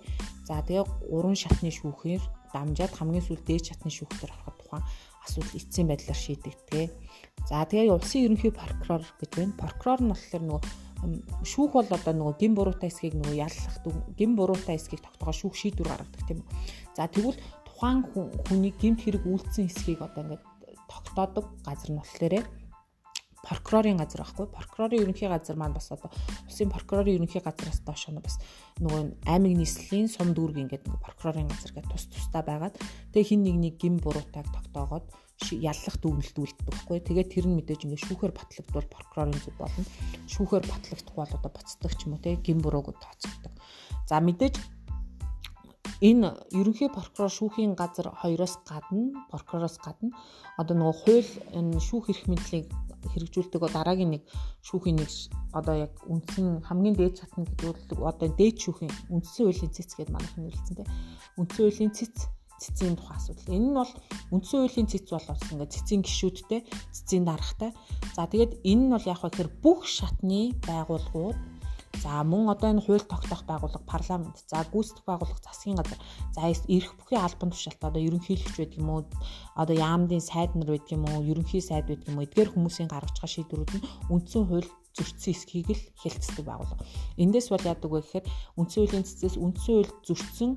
За 0.50 0.66
тэгээ 0.66 0.86
гурван 1.14 1.38
шатны 1.38 1.70
шүүхээр 1.70 2.24
дамжаад 2.50 2.94
хамгийн 2.98 3.22
сүүл 3.22 3.46
дээд 3.46 3.70
шатны 3.70 3.94
шүүх 3.94 4.10
дээр 4.18 4.34
ороход 4.34 4.58
тухайн 4.66 4.84
асуудал 5.22 5.58
эцсийн 5.62 5.88
байдлаар 5.88 6.18
шийдэгдэг. 6.18 6.90
За 7.46 7.62
тэгээ 7.70 7.94
улсын 7.94 8.26
ерөнхий 8.26 8.50
прокурор 8.50 9.06
гэж 9.22 9.30
байна. 9.38 9.60
Прокурор 9.62 10.02
нь 10.02 10.10
болохоор 10.10 10.44
нөгөө 10.50 10.62
шүүх 11.46 11.72
бол 11.74 11.90
одоо 11.90 12.14
нөгөө 12.14 12.36
гин 12.42 12.54
буруутай 12.58 12.90
эсхийг 12.90 13.18
нөгөө 13.18 13.46
яллах 13.46 13.76
гин 14.18 14.34
буруутай 14.38 14.78
эсхийг 14.78 15.02
тогтоогоо 15.02 15.34
шүүх 15.34 15.56
шийдвэр 15.58 15.90
гаргадаг 15.90 16.22
тийм 16.30 16.42
үү. 16.46 16.50
За 16.98 17.10
тэгвэл 17.10 17.38
тухайн 17.82 18.06
хүний 18.46 18.70
гэмт 18.78 19.02
хэрэг 19.02 19.26
үйлдсэн 19.26 19.66
хэсгийг 19.66 20.06
одоо 20.06 20.22
ингээд 20.22 20.46
тогтоодог 20.86 21.50
газар 21.66 21.90
нь 21.90 21.98
болохоор 21.98 22.46
прокурорын 23.42 23.98
газар 23.98 24.22
байхгүй. 24.22 24.46
Прокурорын 24.54 25.02
ерөнхий 25.02 25.26
газар 25.26 25.58
маань 25.58 25.74
бас 25.74 25.90
одоо 25.90 26.14
улсын 26.46 26.70
прокурорын 26.70 27.18
ерөнхий 27.18 27.42
газараас 27.42 27.82
доош 27.82 28.06
нь 28.14 28.22
бас 28.22 28.38
нөгөө 28.86 29.26
аймаг 29.26 29.54
нийслэлийн 29.58 30.14
сум 30.14 30.38
дүүрэг 30.38 30.62
ингээд 30.62 30.86
нөгөө 30.86 31.02
прокурорын 31.02 31.50
газар 31.50 31.74
гэдэг 31.74 31.90
тус 31.90 32.06
тустай 32.06 32.46
байгаад 32.46 32.78
тэгээ 33.18 33.30
хин 33.34 33.42
нэг 33.50 33.58
нэг 33.58 33.74
гин 33.82 33.98
буруутайг 33.98 34.46
тогтоогоод 34.46 35.10
яллах 35.58 35.98
дүгнэлт 35.98 36.38
үлддэг 36.38 36.70
байхгүй. 36.70 37.02
Тэгээд 37.02 37.34
тэр 37.34 37.46
нь 37.50 37.58
мэдээж 37.58 37.82
ингээд 37.90 38.06
шүүхээр 38.06 38.34
батлагдвал 38.38 38.94
прокурорын 38.94 39.42
зүг 39.42 39.58
болно. 39.58 39.90
Шүүхээр 40.30 40.66
батлагдах 40.70 41.16
бол 41.18 41.34
одоо 41.34 41.50
буцдаг 41.50 41.92
ч 41.98 42.06
юм 42.06 42.14
уу 42.14 42.22
те 42.22 42.38
гин 42.38 42.62
бурууг 42.62 42.94
тооцогддог 42.94 43.58
за 44.06 44.22
мэдээж 44.22 44.56
энэ 46.02 46.30
ерөнхий 46.60 46.90
прокурор 46.90 47.30
шүүхийн 47.30 47.78
газар 47.78 48.10
хоёроос 48.22 48.58
гадна 48.66 49.22
прокуророос 49.30 49.78
гадна 49.86 50.10
одоо 50.58 50.76
нөгөө 50.78 50.98
хууль 51.02 51.32
энэ 51.58 51.78
шүүх 51.88 52.10
эрх 52.10 52.26
мэдлийг 52.26 52.68
хэрэгжүүлдэг 53.14 53.62
дараагийн 53.70 54.12
нэг 54.18 54.24
шүүхийн 54.66 54.98
нэг 54.98 55.12
одоо 55.54 55.76
яг 55.86 55.94
үндсэн 56.10 56.66
хамгийн 56.66 56.98
дээд 56.98 57.22
чатна 57.22 57.46
гэдэг 57.46 58.00
одоо 58.02 58.28
дээд 58.34 58.58
шүүхийн 58.62 58.94
үндсэн 59.14 59.46
хуулийн 59.46 59.74
цэц 59.74 59.92
гэдэг 59.94 60.14
манайхан 60.14 60.44
нэрлэлсэн 60.46 60.76
тийм 60.78 60.90
үндсэн 61.38 61.62
хуулийн 61.66 61.94
цэц 61.94 62.16
цэцийн 62.62 62.94
тухай 62.94 63.18
асуудал. 63.18 63.58
Энэ 63.58 63.70
нь 63.74 63.78
бол 63.78 63.94
үндсэн 64.30 64.58
хуулийн 64.62 64.86
цэц 64.86 65.10
болоос 65.10 65.42
ингээд 65.50 65.74
цэцийн 65.74 66.02
гişүүдтэй, 66.06 66.62
цэцийн 66.94 67.26
даргатай. 67.26 67.74
За 68.14 68.30
тэгээд 68.30 68.62
энэ 68.62 68.84
нь 68.86 68.94
бол 68.94 69.10
яг 69.10 69.18
хөө 69.18 69.34
тэр 69.34 69.50
бүх 69.50 69.90
шатны 69.90 70.54
байгууллагууд 70.70 71.51
За 72.00 72.24
мөн 72.24 72.50
одоо 72.54 72.72
энэ 72.72 72.86
хууль 72.86 73.04
тогтоох 73.04 73.44
байгууллага 73.44 73.84
парламент, 73.84 74.40
за 74.48 74.64
гүйцэтгэх 74.72 75.06
байгууллага 75.06 75.44
засгийн 75.44 75.76
газар, 75.76 76.00
за 76.32 76.48
эрх 76.48 76.96
бүхий 76.96 77.20
албан 77.20 77.52
тушаалт 77.52 77.84
одоо 77.84 78.02
ерөнхийлөгч 78.02 78.56
байдаг 78.58 78.80
юм 78.80 78.90
уу, 78.90 79.02
одоо 79.60 79.76
яамдын 79.76 80.24
сайд 80.24 80.56
нар 80.56 80.72
байдаг 80.72 80.96
юм 80.96 81.06
уу, 81.06 81.28
ерөнхий 81.28 81.62
сайд 81.62 81.92
байдаг 81.92 82.08
юм 82.08 82.18
уу, 82.18 82.26
эдгээр 82.26 82.54
хүмүүсийн 82.56 82.88
гаргаж 82.88 83.18
байгаа 83.20 83.36
шийдвэрүүд 83.36 83.72
нь 83.76 83.86
үндсэн 84.08 84.44
хууль 84.48 84.70
зөрчсөн 84.96 85.32
эсхийг 85.36 85.70
л 85.72 85.84
хэлцдэг 86.02 86.46
байгууллага. 86.48 86.84
Эндээс 87.20 87.48
бол 87.52 87.64
яадаг 87.64 87.92
вэ 87.92 88.00
гэхээр 88.04 88.26
үндсэн 88.60 88.80
хуулийн 88.82 89.08
цэцээс 89.08 89.36
үндсэн 89.40 89.74
хууль 89.76 89.94
зөрчсөн 90.08 90.52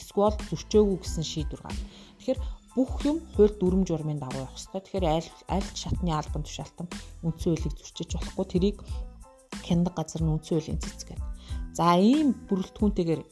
эсвэл 0.00 0.36
зөрчөөгүй 0.48 0.98
гэсэн 1.00 1.24
шийдвэр 1.24 1.60
гарна. 1.64 1.84
Тэгэхээр 2.20 2.40
бүх 2.76 2.92
юм 3.08 3.18
хууль 3.34 3.56
дүрм 3.56 3.82
журмын 3.88 4.20
дагуу 4.20 4.44
явах 4.44 4.54
хэрэгтэй. 4.54 4.80
Тэгэхээр 4.84 5.06
аль 5.08 5.30
аль 5.48 5.68
шатны 5.74 6.12
албан 6.14 6.42
тушаалтан 6.44 6.86
үндсэн 7.24 7.48
хуулийг 7.50 7.74
зөрчиж 7.74 8.10
болохгүй 8.14 8.46
тэрийг 8.46 8.76
хяндаг 9.66 9.94
газар 9.96 10.22
нь 10.22 10.32
үндсэн 10.34 10.54
хуулийн 10.56 10.80
цэцэг 10.82 11.08
гэдэг. 11.14 11.28
За 11.76 11.96
ийм 11.96 12.34
бүрэлдэхүүнтэйгээр 12.48 13.22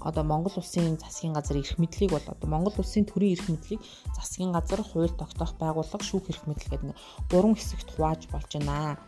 одоо 0.00 0.24
Монгол 0.24 0.54
улсын 0.56 0.98
засгийн 0.98 1.34
газар 1.34 1.56
эрх 1.56 1.78
мэдлийг 1.78 2.10
бол 2.12 2.26
одоо 2.26 2.48
Монгол 2.50 2.74
улсын 2.78 3.04
төрийн 3.06 3.34
эрх 3.38 3.46
мэдлийг 3.48 3.80
засгийн 4.16 4.52
газар 4.52 4.82
хууль 4.82 5.14
тогтоох 5.14 5.54
байгууллага 5.58 6.04
шүүх 6.04 6.30
эрх 6.30 6.44
мэдэл 6.46 6.70
гэдэг 6.70 6.96
гурван 7.30 7.54
хэсэгт 7.54 7.88
хувааж 7.94 8.26
болж 8.30 8.50
байна. 8.58 8.98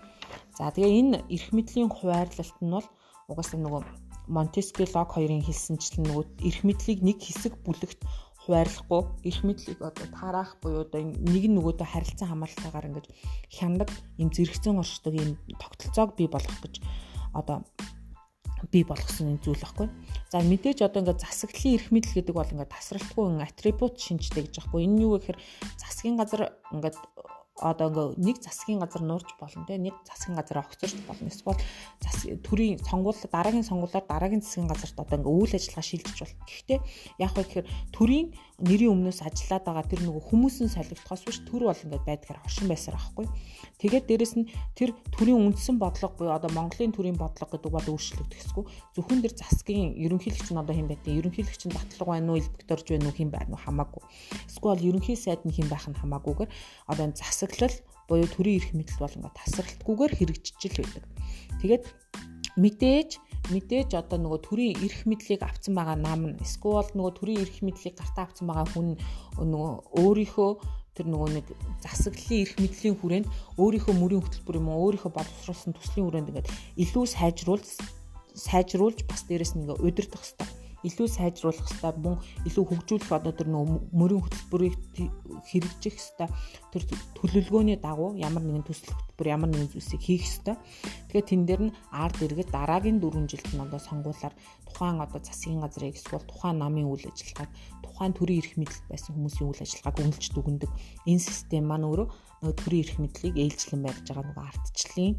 За 0.59 0.71
тэгээ 0.71 0.99
энэ 1.01 1.19
эрх 1.35 1.49
мэдлийн 1.53 1.91
хуваарлалт 1.91 2.59
нь 2.63 2.75
бол 2.75 2.87
угаасаа 3.29 3.59
нөгөө 3.61 3.83
Монтескье 4.27 4.87
лог 4.91 5.15
хоёрын 5.15 5.43
хэлсэнчлэн 5.47 6.07
нөгөө 6.07 6.25
эрх 6.43 6.61
мэдлийг 6.67 6.99
нэг 7.03 7.19
хэсэг 7.23 7.55
бүлэгт 7.63 8.03
хуваарлахгүй 8.47 9.03
эрх 9.27 9.41
мэдлийг 9.43 9.83
одоо 9.83 10.07
тараах 10.15 10.57
буюу 10.63 10.87
одоо 10.87 11.03
нэг 11.03 11.45
нөгөөдөө 11.51 11.87
харилцан 11.91 12.31
хамаарлалтаагаар 12.31 12.89
ингэж 12.95 13.07
хяндаг 13.51 13.91
юм 14.23 14.31
зэрэгцэн 14.31 14.79
оршдог 14.79 15.15
юм 15.19 15.35
тогтолцоог 15.59 16.15
бий 16.15 16.31
болгох 16.31 16.59
гэж 16.63 16.79
одоо 17.35 17.67
бий 18.71 18.85
болгосон 18.87 19.37
энэ 19.37 19.43
зүйл 19.45 19.61
баггүй. 19.61 19.89
За 20.33 20.41
мэдээж 20.41 20.87
одоо 20.87 21.03
ингээд 21.03 21.23
засаглалын 21.23 21.77
эрх 21.77 21.89
мэдэл 21.93 22.17
гэдэг 22.17 22.35
бол 22.35 22.53
ингээд 22.55 22.73
тасралтгүй 22.73 23.27
атрибут 23.43 23.95
шинжтэй 24.01 24.49
гэж 24.49 24.55
баггүй. 24.65 24.81
Энэ 24.87 25.03
юу 25.05 25.19
гэхээр 25.19 25.39
засгийн 25.77 26.17
газар 26.17 26.57
ингээд 26.73 26.97
одоо 27.57 27.89
ингээ 27.89 28.09
нэг 28.21 28.37
засгийн 28.45 28.81
газар 28.85 29.01
нуурч 29.01 29.33
болно 29.41 29.65
те 29.65 29.81
нэг 29.81 29.97
засгийн 30.05 30.37
газар 30.37 30.61
огцорч 30.61 30.93
болно 31.09 31.33
эсвэл 31.33 31.57
зас 32.05 32.29
төрийн 32.45 32.77
сонгуул 32.85 33.17
дараагийн 33.17 33.65
сонгуулиар 33.65 34.05
дараагийн 34.05 34.45
засгийн 34.45 34.69
газарт 34.69 34.97
одоо 35.01 35.17
ингээ 35.17 35.37
үйл 35.41 35.57
ажиллагаа 35.57 35.87
шилжиж 35.89 36.19
болно. 36.21 36.45
Гэхдээ 36.45 36.81
яг 37.17 37.31
хөө 37.33 37.45
гэхээр 37.49 37.67
төрийн 37.97 38.29
нэрийн 38.61 38.93
өмнөөс 38.93 39.21
ажиллаад 39.25 39.65
байгаа 39.65 39.85
тэр 39.89 40.01
нөгөө 40.05 40.23
хүмүүсийн 40.29 40.73
солигдохоос 40.73 41.23
биш 41.25 41.39
төр 41.49 41.69
бол 41.69 41.85
ингээ 41.85 42.03
байдгаар 42.05 42.45
оршин 42.45 42.69
байсаар 42.69 42.97
аахгүй. 43.01 43.27
Тэгээд 43.77 44.09
дээрэс 44.09 44.35
нь 44.41 44.49
тэр 44.73 44.97
төрийн 45.13 45.53
үндсэн 45.53 45.77
бодлого 45.77 46.17
буюу 46.17 46.33
одоо 46.33 46.49
Монголын 46.57 46.97
төрийн 46.97 47.21
бодлого 47.21 47.53
гэдэг 47.53 47.73
бол 47.73 47.89
өөрчлөгдөхгүй. 47.93 48.65
Зөвхөн 48.97 49.21
тэр 49.21 49.35
засгийн 49.37 49.93
ерөнхийлөгч 50.01 50.49
нь 50.49 50.61
одоо 50.61 50.73
хэн 50.73 50.89
байдгийг 50.89 51.21
ерөнхийлөгч 51.21 51.63
нь 51.69 51.77
батлаг 51.77 52.09
байна 52.09 52.33
уу, 52.33 52.41
элбэгторж 52.41 52.87
байна 52.89 53.13
уу, 53.13 53.17
хэн 53.21 53.29
байна 53.29 53.53
уу 53.53 53.61
хамаагүй. 53.61 54.03
Эсвэл 54.49 54.81
ерөнхий 54.81 55.17
сайд 55.21 55.45
нь 55.45 55.53
хэн 55.53 55.69
байх 55.69 55.85
нь 55.93 56.01
хамаагүйгээр 56.01 56.51
одоо 56.89 57.07
засаглал 57.13 57.77
буюу 58.09 58.29
төрийн 58.33 58.65
эрх 58.65 58.71
мэдэл 58.73 59.03
бол 59.03 59.17
ингээ 59.21 59.39
тасралтгүйгээр 59.45 60.13
хэрэгжиж 60.25 60.63
л 60.73 60.81
байдаг. 60.81 61.05
Тэгээд 61.61 61.85
мэдээж 62.57 63.11
мэдээж 63.53 63.95
одоо 63.95 64.19
нөгөө 64.19 64.41
төрийн 64.43 64.75
эрх 64.83 65.07
мэдлийг 65.07 65.43
авсан 65.47 65.79
байгаа 65.79 65.95
нам 65.95 66.35
нь 66.35 66.39
эсвэл 66.43 66.91
нөгөө 66.99 67.13
төрийн 67.15 67.43
эрх 67.47 67.59
мэдлийг 67.63 67.95
гартаа 67.95 68.27
авсан 68.27 68.47
байгаа 68.51 68.67
хүн 68.75 68.99
нөгөө 69.39 69.73
өөрийнхөө 70.03 70.51
тэр 70.97 71.07
нөгөө 71.13 71.31
нэг 71.37 71.47
засаглалын 71.85 72.43
эрх 72.43 72.55
мэдлийн 72.57 72.97
хүрээнд 72.97 73.27
өөрийнхөө 73.61 73.95
мөрийн 74.01 74.25
хөтөлбөр 74.25 74.57
юм 74.57 74.69
уу 74.73 74.97
өөрийнхөө 74.97 75.13
боловсруулсан 75.13 75.77
төслийн 75.77 76.09
хүрээнд 76.09 76.31
ингээд 76.33 76.51
илүү 76.81 77.05
сайжруулж 77.05 77.69
сайжруулж 78.33 79.05
бас 79.05 79.23
дээрэс 79.29 79.57
нь 79.57 79.69
ингээ 79.69 79.81
удирдах 79.85 80.25
хэрэгтэй. 80.25 80.66
Илүү 80.87 81.09
сайжруулах 81.11 81.67
хэвээр 81.67 81.97
мөн 81.99 82.17
илүү 82.47 82.65
хөгжүүлэх 82.71 83.11
одоо 83.11 83.33
тэр 83.35 83.49
мөрийн 83.51 84.23
хөтөлбөрийг 84.23 84.75
хэрэгжих 85.51 85.97
хэвээр 85.99 86.33
тэр 86.71 86.83
төлөвлөгөөний 87.19 87.79
дагуу 87.83 88.15
ямар 88.15 88.43
нэгэн 88.47 88.65
төсөл 88.65 88.95
хөтөлбөр 88.95 89.27
ямар 89.27 89.51
нэгэн 89.51 89.73
зүйлсийг 89.75 90.03
хийх 90.03 90.25
хэвээр. 90.25 90.59
Тэгэхээр 91.11 91.27
тэн 91.27 91.43
дээр 91.47 91.63
нь 91.67 91.77
ард 91.91 92.19
иргэд 92.23 92.51
дараагийн 92.55 93.03
4 93.03 93.27
жилд 93.27 93.51
нь 93.51 93.65
одоо 93.67 93.81
сонгуулаар 93.83 94.35
тухайн 94.69 95.03
одоо 95.03 95.21
засгийн 95.21 95.61
газрыг 95.65 95.99
эсвэл 95.99 96.25
тухайн 96.31 96.63
намын 96.63 96.87
үйл 96.87 97.09
ажиллагааг 97.11 97.51
тухайн 97.83 98.13
төрийн 98.15 98.41
эрх 98.45 98.55
мэдэл 98.61 98.83
байсан 98.93 99.13
хүмүүсийн 99.17 99.49
үйл 99.51 99.65
ажиллагааг 99.65 99.97
үнэлж 100.05 100.27
дүгндэг 100.37 100.71
энэ 101.09 101.23
систем 101.27 101.65
маань 101.65 101.89
өөрөө 101.89 102.09
төрийн 102.61 102.85
эрх 102.85 102.97
мэдлийг 103.01 103.35
ээлжлэн 103.41 103.83
барьж 103.83 104.05
байгаа 104.05 104.27
нөгөө 104.29 104.45
ардчлалын 104.53 105.15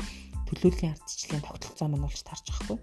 төлөөллийн 0.48 0.94
ардчлалын 0.94 1.44
тогтолцоо 1.44 1.88
маань 1.90 2.06
болж 2.06 2.22
тарж 2.24 2.46
байхгүй. 2.48 2.78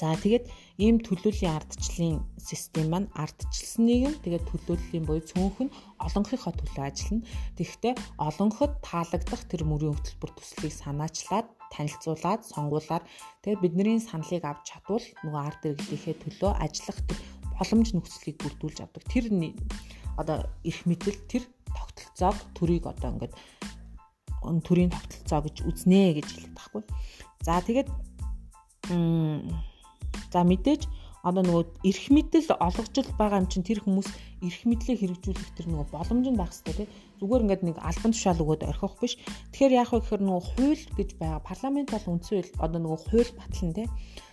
За 0.00 0.16
тэгээд 0.16 0.48
ийм 0.80 0.96
төлөөллийн 1.04 1.60
ардчлалын 1.60 2.24
систем 2.40 2.88
маань 2.88 3.12
ардчилсныг 3.12 4.02
нь 4.08 4.20
тэгээд 4.24 4.48
төлөөллийн 4.48 5.04
буюу 5.04 5.20
цөөнх 5.20 5.58
нь 5.60 5.74
олонхийнхоо 6.00 6.56
төлөө 6.56 6.84
ажиллана. 6.88 7.28
Тэгэхдээ 7.60 7.94
олонход 8.16 8.72
таалагдах 8.80 9.44
тэр 9.44 9.68
мөрийн 9.68 9.92
хөтөлбөр 9.92 10.32
төслийг 10.40 10.72
санаачлаад 10.72 11.52
танилцуулаад 11.68 12.40
сонгуулаар 12.48 13.04
тэгээд 13.44 13.60
бидний 13.60 14.00
саналыг 14.00 14.44
авч 14.48 14.72
чадвал 14.72 15.04
нөгөө 15.20 15.42
ард 15.44 15.62
иргэдийнхээ 15.68 16.16
төлөө 16.24 16.52
ажиллах 16.64 16.98
тэр 17.04 17.18
боломж 17.60 17.88
нөхцөлийг 17.92 18.36
бүрдүүлж 18.40 18.78
авдаг. 18.80 19.04
Тэр 19.04 19.28
одоо 20.16 20.48
эрх 20.64 20.80
мэдэл 20.88 21.20
тэр 21.28 21.44
тогтолцоог 21.76 22.38
төрийг 22.56 22.88
одоо 22.88 23.20
ингээд 23.20 23.34
төрийн 24.64 24.88
тогтолцоо 24.88 25.40
гэж 25.44 25.56
үзнэ 25.68 26.16
гэж 26.16 26.26
хэлээд 26.32 26.56
байхгүй. 26.56 26.82
За 27.44 27.60
тэгээд 27.60 27.88
за 30.32 30.40
мэдээж 30.46 30.82
одоо 31.22 31.42
нөгөө 31.44 31.64
эрх 31.84 32.04
мэдэл 32.08 32.48
олгожил 32.56 33.10
байгаа 33.20 33.44
юм 33.44 33.48
чинь 33.52 33.66
тэр 33.66 33.84
хүмүүс 33.84 34.08
эрх 34.40 34.60
мэдлээ 34.64 34.96
хэрэгжүүлэх 35.04 35.52
тэр 35.52 35.66
нөгөө 35.68 35.92
боломж 35.92 36.26
нь 36.32 36.40
байх 36.40 36.52
хэрэгтэй 36.56 36.88
тий. 36.88 36.88
Зүгээр 37.20 37.44
ингээд 37.44 37.62
нэг 37.68 37.76
албан 37.76 38.12
тушаал 38.16 38.40
өгөөд 38.40 38.64
орхих 38.64 38.96
биш. 38.96 39.14
Тэгэхээр 39.52 39.76
яах 39.76 39.92
вэ 39.92 40.00
гэхээр 40.00 40.22
нөгөө 40.24 40.44
хууль 40.56 40.84
гэж 40.96 41.10
байгаа 41.20 41.40
парламент 41.44 41.88
бол 41.92 42.06
үндсэн 42.16 42.56
одоо 42.56 42.80
нөгөө 42.80 43.00
хууль 43.12 43.32
батлан 43.36 43.72
тий. 43.76 43.88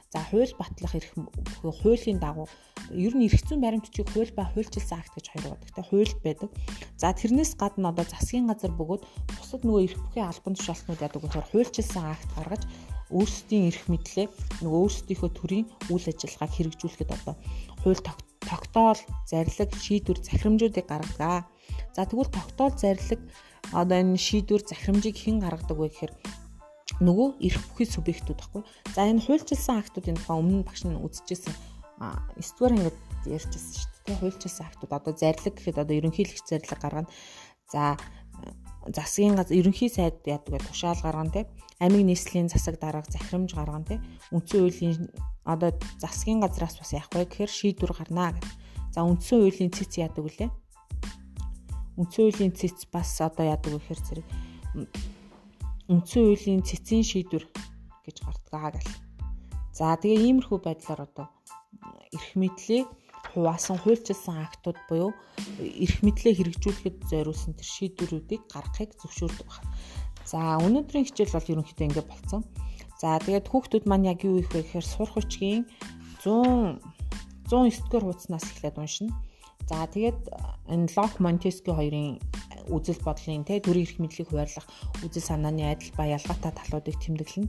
За 0.08 0.24
хууль 0.24 0.54
батлах 0.56 0.96
эрх 0.96 1.12
хуулийн 1.60 2.20
дагуу 2.24 2.48
ер 2.96 3.12
нь 3.12 3.28
эрх 3.28 3.44
зүйн 3.44 3.60
баримтчийг 3.60 4.08
хууль 4.16 4.32
ба 4.32 4.48
хуульчилсан 4.56 5.04
акт 5.04 5.12
гэж 5.20 5.26
хоёр 5.36 5.60
байдаг. 5.60 5.76
Тэ 5.76 5.84
хууль 5.84 6.16
байдаг. 6.24 6.50
За 6.96 7.12
тэрнээс 7.12 7.60
гадна 7.60 7.92
одоо 7.92 8.08
засгийн 8.08 8.48
газар 8.48 8.72
бөгөөд 8.72 9.04
бусад 9.36 9.68
нөгөө 9.68 9.84
эрх 9.84 10.00
бүхий 10.00 10.24
албан 10.24 10.56
тушаалтнууд 10.56 11.04
яадаг 11.04 11.22
гэхээр 11.28 11.50
хуульчилсан 11.52 12.04
акт 12.08 12.30
гаргаж 12.40 12.64
өөрсдийн 13.14 13.72
эрх 13.72 13.88
мэдлээ 13.88 14.28
нөгөө 14.64 14.80
өөрсдийнхөө 14.84 15.32
төрийн 15.32 15.66
үйл 15.92 16.06
ажиллагааг 16.08 16.52
хэрэгжүүлэхэд 16.54 17.12
одоо 17.16 17.36
хууль 17.82 18.04
тогтоол, 18.48 19.00
зарлиг, 19.28 19.72
шийдвэр, 19.76 20.20
захирамжуудыг 20.24 20.86
гаргадаг. 20.88 21.48
За 21.96 22.06
тэгвэл 22.08 22.32
тогтоол, 22.32 22.74
зарлиг 22.76 23.22
одоо 23.72 23.98
энэ 24.00 24.18
шийдвэр, 24.18 24.64
захирамжийг 24.64 25.18
хэн 25.20 25.44
гаргадаг 25.44 25.78
вэ 25.78 25.88
гэхээр 25.92 26.14
нөгөө 27.04 27.30
эрх 27.44 27.62
бүхий 27.72 27.88
субъектүүд 27.88 28.40
баггүй. 28.40 28.64
За 28.96 29.04
энэ 29.06 29.22
хуульчилсан 29.22 29.84
актуудын 29.84 30.18
тухай 30.18 30.38
өмнө 30.40 30.64
багш 30.64 30.88
нь 30.88 30.96
үзчихсэн. 30.96 31.54
А 32.00 32.24
9 32.40 32.56
дугаар 32.56 32.76
ингээд 32.78 32.98
ярьжсэн 33.28 33.74
шүү 33.76 33.92
дээ. 34.08 34.20
Хуульчилсан 34.22 34.66
актууд 34.66 34.92
одоо 34.96 35.14
зарлиг 35.14 35.56
гэхэд 35.60 35.82
одоо 35.84 35.96
ерөнхийлөгч 36.00 36.46
зарлиг 36.48 36.80
гаргана. 36.80 37.12
За 37.68 38.00
засгийн 38.96 39.36
газар 39.36 39.58
ерөнхий 39.58 39.90
сайд 39.90 40.24
яадаг 40.26 40.64
тушаал 40.64 41.00
гаргана 41.04 41.32
те 41.32 41.42
амиг 41.80 42.04
нийслэлийн 42.06 42.50
засаг 42.50 42.80
дарга 42.80 43.08
захирамж 43.12 43.54
гаргана 43.54 43.86
те 43.86 43.96
үндсэн 44.32 44.60
хуулийн 44.64 45.12
одоо 45.44 45.72
засгийн 46.00 46.40
газраас 46.42 46.78
бас 46.80 46.92
яах 46.94 47.10
вэ 47.12 47.26
гэхээр 47.26 47.52
шийдвэр 47.52 47.94
гарнаа 47.96 48.32
гэх. 48.36 48.48
За 48.94 49.04
үндсэн 49.04 49.40
хуулийн 49.44 49.72
цэц 49.72 49.92
яадаг 50.00 50.24
үлээ. 50.26 50.50
Үндсэн 52.00 52.24
хуулийн 52.24 52.54
цэц 52.56 52.88
бас 52.92 53.10
одоо 53.22 53.46
яадаг 53.46 53.72
вэ 53.72 53.80
гэхээр 53.80 54.02
зэрэг 54.04 54.28
үндсэн 55.88 56.24
хуулийн 56.24 56.62
цэцгийн 56.68 57.06
шийдвэр 57.08 57.46
гэж 58.04 58.18
гардгаа 58.24 58.76
гэл. 58.76 58.92
За 59.72 59.96
тэгээ 59.96 60.28
иймэрхүү 60.28 60.60
байдлаар 60.64 61.08
одоо 61.08 61.28
эрх 62.12 62.30
мэдлийг 62.36 62.88
хуваасан 63.34 63.78
хуульчилсан 63.82 64.38
актууд 64.46 64.80
буюу 64.90 65.12
эрх 65.60 65.98
мэдлээ 66.06 66.34
хэрэгжүүлэхэд 66.38 66.98
зориулсан 67.12 67.54
тэр 67.58 67.68
шийдвэрүүдийг 67.68 68.44
гаргахыг 68.52 68.92
зөвшөөрдөг 69.02 69.48
байна. 69.48 69.72
За 70.28 70.40
өнөөдрийн 70.60 71.08
хичээл 71.08 71.36
бол 71.36 71.52
ерөнхийдөө 71.54 71.88
ингэ 71.88 72.04
болцсон. 72.04 72.44
За 73.00 73.20
тэгээд 73.22 73.48
хүүхдүүд 73.48 73.86
маань 73.88 74.10
яг 74.12 74.26
юу 74.28 74.42
их 74.42 74.52
вэ 74.52 74.66
гэхээр 74.66 74.88
сурах 74.88 75.16
хүчгийн 75.16 75.64
100 76.26 76.82
109 77.48 77.88
дугаар 77.88 78.04
хуудаснаас 78.12 78.44
эхлээд 78.44 78.76
уншина. 78.76 79.14
За 79.70 79.88
тэгээд 79.88 80.20
энэ 80.68 80.92
Лок 80.96 81.14
Монтеско 81.24 81.72
хоёрын 81.76 82.20
үзэл 82.68 83.00
бодлын 83.04 83.48
тэ 83.48 83.64
төрийн 83.64 83.88
эрх 83.88 83.98
мэдлийг 84.04 84.28
хуваарлах 84.28 84.68
үзэл 85.06 85.24
санааны 85.24 85.64
адил 85.72 85.92
ба 85.96 86.04
ялгаатай 86.12 86.52
талуудыг 86.52 87.00
тэмдэглэнэ. 87.00 87.48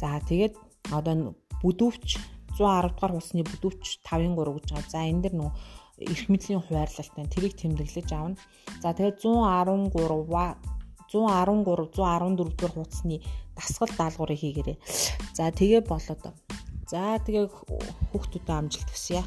За 0.00 0.18
тэгээд 0.26 0.54
одоо 0.90 1.34
бүдүүвч 1.62 2.35
110 2.56 2.96
дугаар 2.96 3.12
хусны 3.14 3.42
бүдүүвч 3.44 4.00
5-3 4.02 4.34
гэж 4.34 4.66
байгаа. 4.72 4.90
За 4.90 5.00
энэ 5.04 5.22
дэр 5.24 5.34
нөө 5.36 5.50
эрх 5.96 6.26
мэдлийн 6.28 6.60
хуваарлалтай 6.64 7.24
тэрийг 7.28 7.54
тэмдэглэж 7.56 8.08
авна. 8.12 8.36
За 8.82 8.92
тэгээд 8.92 9.20
113 9.24 9.92
113 9.92 10.76
114 11.12 11.92
дугаар 11.96 12.72
хуудасны 12.74 13.22
дасгал 13.56 13.92
даалгаврыг 13.96 14.40
хийгээрэй. 14.40 14.76
За 15.36 15.48
тэгээ 15.52 15.82
болоод. 15.88 16.24
За 16.90 17.16
тэгээ 17.24 17.46
хүүхдүүдэд 18.12 18.50
амжилт 18.52 18.90
хүсье. 18.92 19.24